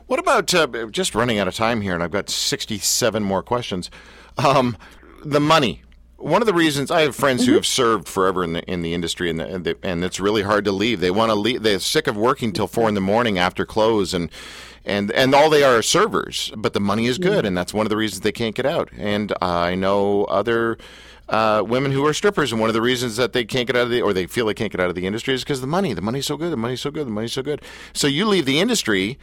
What 0.07 0.19
about 0.19 0.53
uh, 0.53 0.67
just 0.91 1.15
running 1.15 1.39
out 1.39 1.47
of 1.47 1.55
time 1.55 1.81
here, 1.81 1.93
and 1.93 2.03
I've 2.03 2.11
got 2.11 2.29
67 2.29 3.23
more 3.23 3.41
questions. 3.41 3.89
Um, 4.37 4.77
the 5.23 5.39
money. 5.39 5.81
One 6.17 6.41
of 6.41 6.45
the 6.45 6.53
reasons 6.53 6.89
I 6.89 7.01
have 7.01 7.15
friends 7.17 7.45
who 7.45 7.53
have 7.53 7.65
served 7.65 8.07
forever 8.07 8.45
in 8.45 8.53
the 8.53 8.63
in 8.63 8.81
the 8.81 8.93
industry, 8.93 9.29
and 9.29 9.39
the, 9.39 9.45
and, 9.45 9.65
the, 9.65 9.77
and 9.83 10.03
it's 10.05 10.21
really 10.21 10.43
hard 10.43 10.63
to 10.65 10.71
leave. 10.71 11.01
They 11.01 11.11
want 11.11 11.31
to 11.31 11.35
leave. 11.35 11.63
They're 11.63 11.79
sick 11.79 12.07
of 12.07 12.15
working 12.15 12.53
till 12.53 12.67
four 12.67 12.87
in 12.87 12.95
the 12.95 13.01
morning 13.01 13.37
after 13.37 13.65
close, 13.65 14.13
and 14.13 14.31
and 14.85 15.11
and 15.11 15.35
all 15.35 15.49
they 15.49 15.63
are 15.63 15.77
are 15.77 15.81
servers. 15.81 16.51
But 16.55 16.73
the 16.73 16.79
money 16.79 17.07
is 17.07 17.17
good, 17.17 17.45
and 17.45 17.57
that's 17.57 17.73
one 17.73 17.85
of 17.85 17.89
the 17.89 17.97
reasons 17.97 18.21
they 18.21 18.31
can't 18.31 18.55
get 18.55 18.65
out. 18.65 18.89
And 18.97 19.33
I 19.41 19.75
know 19.75 20.23
other 20.25 20.77
uh, 21.29 21.63
women 21.65 21.91
who 21.91 22.05
are 22.05 22.13
strippers, 22.13 22.51
and 22.51 22.61
one 22.61 22.69
of 22.69 22.73
the 22.73 22.81
reasons 22.81 23.15
that 23.17 23.33
they 23.33 23.43
can't 23.45 23.67
get 23.67 23.75
out 23.75 23.83
of 23.83 23.89
the 23.89 24.01
or 24.01 24.13
they 24.13 24.27
feel 24.27 24.45
they 24.45 24.53
can't 24.53 24.71
get 24.71 24.81
out 24.81 24.89
of 24.89 24.95
the 24.95 25.05
industry 25.05 25.33
is 25.33 25.43
because 25.43 25.61
the 25.61 25.67
money. 25.67 25.93
The 25.93 26.01
money's 26.01 26.25
so 26.25 26.37
good. 26.37 26.51
The 26.51 26.57
money's 26.57 26.81
so 26.81 26.91
good. 26.91 27.07
The 27.07 27.11
money's 27.11 27.33
so 27.33 27.41
good. 27.41 27.61
So 27.93 28.07
you 28.07 28.25
leave 28.25 28.45
the 28.45 28.59
industry. 28.59 29.17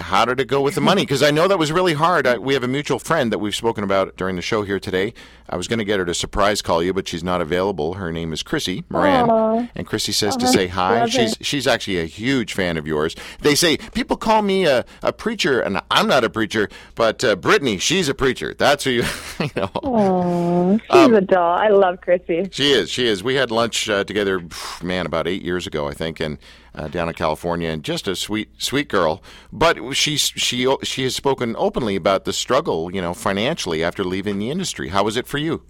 How 0.00 0.24
did 0.26 0.40
it 0.40 0.46
go 0.46 0.60
with 0.60 0.74
the 0.74 0.80
money? 0.82 1.02
Because 1.02 1.22
I 1.22 1.30
know 1.30 1.48
that 1.48 1.58
was 1.58 1.72
really 1.72 1.94
hard. 1.94 2.26
I, 2.26 2.36
we 2.38 2.52
have 2.54 2.62
a 2.62 2.68
mutual 2.68 2.98
friend 2.98 3.32
that 3.32 3.38
we've 3.38 3.54
spoken 3.54 3.82
about 3.82 4.16
during 4.16 4.36
the 4.36 4.42
show 4.42 4.62
here 4.62 4.78
today. 4.78 5.14
I 5.48 5.56
was 5.56 5.68
going 5.68 5.78
to 5.78 5.84
get 5.86 5.98
her 5.98 6.04
to 6.04 6.12
surprise 6.14 6.60
call 6.62 6.82
you, 6.82 6.92
but 6.92 7.08
she's 7.08 7.24
not 7.24 7.40
available. 7.40 7.94
Her 7.94 8.12
name 8.12 8.32
is 8.32 8.42
Crissy 8.42 8.84
Moran, 8.90 9.28
Aw. 9.30 9.68
and 9.74 9.86
Crissy 9.86 10.12
says 10.12 10.36
to 10.36 10.46
say 10.46 10.66
hi. 10.68 11.00
love 11.00 11.10
She's 11.10 11.32
it. 11.32 11.44
she's 11.44 11.66
actually 11.66 11.98
a 11.98 12.04
huge 12.04 12.52
fan 12.52 12.76
of 12.76 12.86
yours. 12.86 13.16
They 13.40 13.54
say 13.54 13.78
people 13.78 14.16
call 14.16 14.42
me 14.42 14.66
a, 14.66 14.84
a 15.02 15.12
preacher, 15.12 15.60
and 15.60 15.80
I'm 15.90 16.06
not 16.06 16.24
a 16.24 16.30
preacher, 16.30 16.68
but 16.94 17.24
uh, 17.24 17.34
Brittni, 17.36 17.80
she's 17.80 18.08
a 18.08 18.14
preacher. 18.14 18.54
That's 18.54 18.84
who 18.84 18.90
you, 18.90 19.04
you 19.40 19.50
know. 19.56 19.70
Oh, 19.82 20.78
she's 20.78 20.90
Um, 20.90 21.14
a 21.14 21.20
doll. 21.22 21.58
I 21.58 21.68
love 21.68 22.00
Crissy. 22.00 22.52
She 22.52 22.70
is. 22.72 22.90
She 22.90 23.06
is. 23.06 23.24
We 23.24 23.34
had 23.34 23.50
lunch 23.50 23.88
uh, 23.88 24.04
together, 24.04 24.40
man, 24.82 25.06
about 25.06 25.26
eight 25.26 25.42
years 25.42 25.66
ago, 25.66 25.88
I 25.88 25.94
think, 25.94 26.20
and 26.20 26.38
uh, 26.74 26.88
down 26.88 27.08
in 27.08 27.14
California, 27.14 27.68
and 27.68 27.82
just 27.82 28.08
a 28.08 28.16
sweet, 28.16 28.50
sweet 28.58 28.88
girl. 28.88 29.22
But 29.52 29.94
she 29.94 30.16
she 30.16 30.74
she 30.82 31.02
has 31.04 31.14
spoken 31.14 31.54
openly 31.58 31.96
about 31.96 32.24
the 32.24 32.32
struggle, 32.32 32.92
you 32.94 33.00
know, 33.00 33.14
financially 33.14 33.82
after 33.82 34.04
leaving 34.04 34.38
the 34.38 34.50
industry. 34.50 34.88
How 34.88 35.04
was 35.04 35.16
it 35.16 35.26
for 35.26 35.38
you? 35.38 35.62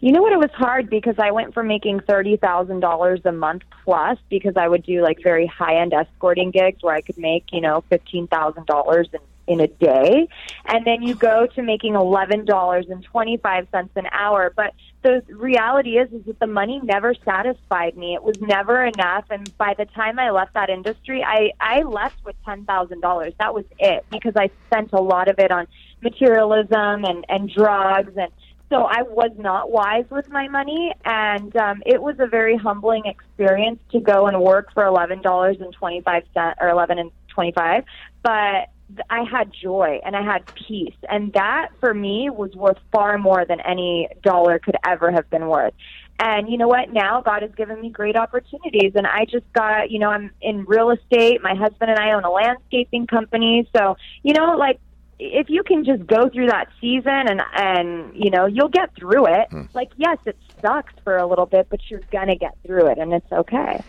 You 0.00 0.10
know 0.10 0.22
what? 0.22 0.32
It 0.32 0.38
was 0.38 0.50
hard 0.52 0.90
because 0.90 1.14
I 1.18 1.30
went 1.30 1.54
from 1.54 1.68
making 1.68 2.00
thirty 2.00 2.36
thousand 2.36 2.80
dollars 2.80 3.20
a 3.24 3.32
month 3.32 3.62
plus 3.84 4.18
because 4.28 4.56
I 4.56 4.68
would 4.68 4.82
do 4.82 5.02
like 5.02 5.22
very 5.22 5.46
high 5.46 5.80
end 5.80 5.92
escorting 5.92 6.50
gigs 6.50 6.82
where 6.82 6.94
I 6.94 7.00
could 7.00 7.18
make 7.18 7.44
you 7.52 7.60
know 7.60 7.84
fifteen 7.88 8.26
thousand 8.26 8.66
dollars 8.66 9.08
in 9.12 9.20
in 9.46 9.60
a 9.60 9.66
day, 9.66 10.28
and 10.66 10.86
then 10.86 11.02
you 11.02 11.14
go 11.14 11.46
to 11.46 11.62
making 11.62 11.94
eleven 11.94 12.44
dollars 12.44 12.86
and 12.88 13.02
twenty 13.04 13.36
five 13.36 13.66
cents 13.72 13.90
an 13.96 14.06
hour. 14.12 14.52
But 14.54 14.74
the 15.02 15.22
reality 15.28 15.98
is, 15.98 16.12
is 16.12 16.24
that 16.26 16.38
the 16.38 16.46
money 16.46 16.80
never 16.82 17.14
satisfied 17.24 17.96
me. 17.96 18.14
It 18.14 18.22
was 18.22 18.40
never 18.40 18.84
enough, 18.84 19.24
and 19.30 19.56
by 19.58 19.74
the 19.76 19.86
time 19.86 20.18
I 20.18 20.30
left 20.30 20.54
that 20.54 20.70
industry, 20.70 21.24
I 21.24 21.50
I 21.60 21.82
left 21.82 22.24
with 22.24 22.36
ten 22.44 22.64
thousand 22.64 23.00
dollars. 23.00 23.34
That 23.38 23.54
was 23.54 23.64
it 23.78 24.04
because 24.10 24.34
I 24.36 24.50
spent 24.66 24.92
a 24.92 25.00
lot 25.00 25.28
of 25.28 25.38
it 25.38 25.50
on 25.50 25.66
materialism 26.02 27.04
and 27.04 27.24
and 27.28 27.50
drugs 27.50 28.12
and 28.16 28.32
so 28.72 28.84
I 28.84 29.02
was 29.02 29.32
not 29.36 29.70
wise 29.70 30.06
with 30.08 30.30
my 30.30 30.48
money, 30.48 30.94
and 31.04 31.54
um, 31.58 31.82
it 31.84 32.00
was 32.00 32.16
a 32.18 32.26
very 32.26 32.56
humbling 32.56 33.04
experience 33.04 33.78
to 33.90 34.00
go 34.00 34.28
and 34.28 34.40
work 34.40 34.72
for 34.72 34.86
eleven 34.86 35.20
dollars 35.20 35.58
and 35.60 35.74
twenty 35.74 36.00
five 36.00 36.22
cent 36.32 36.56
or 36.58 36.70
eleven 36.70 36.98
and 36.98 37.10
twenty 37.28 37.52
five. 37.52 37.84
But 38.22 38.70
I 39.10 39.24
had 39.24 39.52
joy 39.52 40.00
and 40.04 40.16
I 40.16 40.22
had 40.22 40.42
peace, 40.54 40.94
and 41.08 41.32
that 41.32 41.68
for 41.80 41.94
me 41.94 42.30
was 42.30 42.54
worth 42.54 42.78
far 42.90 43.18
more 43.18 43.44
than 43.44 43.60
any 43.60 44.08
dollar 44.22 44.58
could 44.58 44.76
ever 44.86 45.10
have 45.10 45.28
been 45.30 45.48
worth. 45.48 45.74
And 46.18 46.48
you 46.48 46.56
know 46.58 46.68
what? 46.68 46.92
Now 46.92 47.20
God 47.20 47.42
has 47.42 47.50
given 47.56 47.80
me 47.80 47.90
great 47.90 48.16
opportunities, 48.16 48.92
and 48.94 49.06
I 49.06 49.24
just 49.24 49.50
got 49.52 49.90
you 49.90 49.98
know 49.98 50.10
I'm 50.10 50.30
in 50.40 50.64
real 50.64 50.90
estate. 50.90 51.42
My 51.42 51.54
husband 51.54 51.90
and 51.90 51.98
I 51.98 52.12
own 52.12 52.24
a 52.24 52.30
landscaping 52.30 53.06
company, 53.06 53.68
so 53.74 53.96
you 54.22 54.34
know 54.34 54.56
like 54.56 54.78
if 55.18 55.48
you 55.48 55.62
can 55.62 55.84
just 55.84 56.06
go 56.06 56.28
through 56.28 56.48
that 56.48 56.68
season 56.80 57.28
and 57.28 57.42
and 57.54 58.12
you 58.14 58.30
know 58.30 58.46
you'll 58.46 58.68
get 58.68 58.94
through 58.96 59.26
it 59.26 59.48
hmm. 59.50 59.62
like 59.72 59.90
yes 59.96 60.18
it 60.26 60.36
sucks 60.60 60.92
for 61.04 61.16
a 61.16 61.26
little 61.26 61.46
bit 61.46 61.66
but 61.70 61.80
you're 61.88 62.00
gonna 62.10 62.34
get 62.34 62.56
through 62.66 62.86
it 62.86 62.98
and 62.98 63.12
it's 63.12 63.30
okay 63.30 63.80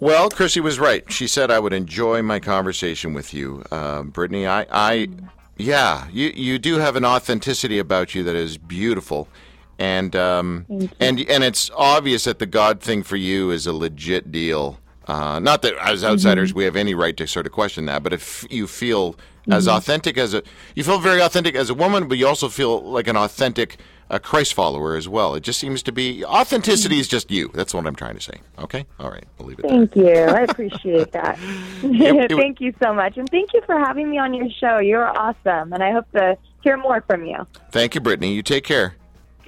Well, 0.00 0.30
Crissy 0.30 0.60
was 0.62 0.78
right. 0.78 1.10
She 1.10 1.26
said 1.26 1.50
I 1.50 1.58
would 1.58 1.72
enjoy 1.72 2.22
my 2.22 2.38
conversation 2.38 3.14
with 3.14 3.34
you, 3.34 3.64
uh, 3.72 4.02
Brittni. 4.02 4.46
I, 4.48 4.66
I, 4.70 5.08
yeah, 5.56 6.06
you 6.12 6.28
you 6.28 6.58
do 6.58 6.78
have 6.78 6.94
an 6.94 7.04
authenticity 7.04 7.80
about 7.80 8.14
you 8.14 8.22
that 8.22 8.36
is 8.36 8.58
beautiful, 8.58 9.28
and 9.76 10.14
um, 10.14 10.66
and 11.00 11.20
and 11.28 11.42
it's 11.42 11.68
obvious 11.76 12.24
that 12.24 12.38
the 12.38 12.46
God 12.46 12.80
thing 12.80 13.02
for 13.02 13.16
you 13.16 13.50
is 13.50 13.66
a 13.66 13.72
legit 13.72 14.30
deal. 14.30 14.78
Uh, 15.08 15.40
not 15.40 15.62
that 15.62 15.74
as 15.80 16.04
outsiders 16.04 16.52
we 16.54 16.64
have 16.64 16.76
any 16.76 16.94
right 16.94 17.16
to 17.16 17.26
sort 17.26 17.46
of 17.46 17.52
question 17.52 17.86
that, 17.86 18.02
but 18.04 18.12
if 18.12 18.46
you 18.50 18.66
feel 18.68 19.16
as 19.50 19.66
authentic 19.68 20.18
as 20.18 20.34
a, 20.34 20.42
you 20.74 20.84
feel 20.84 20.98
very 20.98 21.20
authentic 21.20 21.54
as 21.54 21.70
a 21.70 21.74
woman, 21.74 22.08
but 22.08 22.18
you 22.18 22.26
also 22.26 22.48
feel 22.48 22.82
like 22.82 23.08
an 23.08 23.16
authentic 23.16 23.78
uh, 24.10 24.18
Christ 24.18 24.54
follower 24.54 24.96
as 24.96 25.08
well. 25.08 25.34
It 25.34 25.42
just 25.42 25.58
seems 25.60 25.82
to 25.84 25.92
be 25.92 26.24
authenticity 26.24 26.98
is 26.98 27.08
just 27.08 27.30
you. 27.30 27.50
That's 27.54 27.74
what 27.74 27.86
I'm 27.86 27.94
trying 27.94 28.14
to 28.14 28.20
say. 28.22 28.40
Okay, 28.58 28.86
all 28.98 29.10
right, 29.10 29.24
we'll 29.38 29.48
leave 29.48 29.58
it 29.58 29.62
there. 29.68 29.70
thank 29.78 29.96
you 29.96 30.12
i 30.14 30.40
appreciate 30.48 31.12
that 31.12 31.38
it- 31.82 32.30
thank 32.32 32.60
you 32.60 32.74
so 32.82 32.94
much 32.94 33.16
and 33.16 33.28
thank 33.30 33.52
you 33.52 33.60
for 33.66 33.78
having 33.78 34.10
me 34.10 34.18
on 34.18 34.32
your 34.34 34.48
show 34.50 34.78
you're 34.78 35.06
awesome 35.18 35.72
and 35.72 35.82
i 35.82 35.90
hope 35.92 36.10
to 36.12 36.36
hear 36.62 36.76
more 36.76 37.02
from 37.06 37.24
you 37.26 37.46
Thank 37.70 37.94
you, 37.94 38.00
Brittni. 38.00 38.34
You 38.34 38.42
take 38.42 38.64
care. 38.64 38.94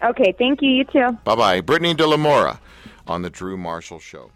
okay 0.03 0.33
thank 0.39 0.61
you 0.63 0.71
you 0.71 0.85
too 0.85 1.09
Bye 1.25 1.35
bye. 1.37 1.61
Brittni 1.61 1.97
De 1.97 2.07
La 2.07 2.17
Mora 2.17 2.61
on 3.07 3.23
The 3.23 3.31
Drew 3.31 3.57
Marshall 3.57 3.99
Show. 3.99 4.31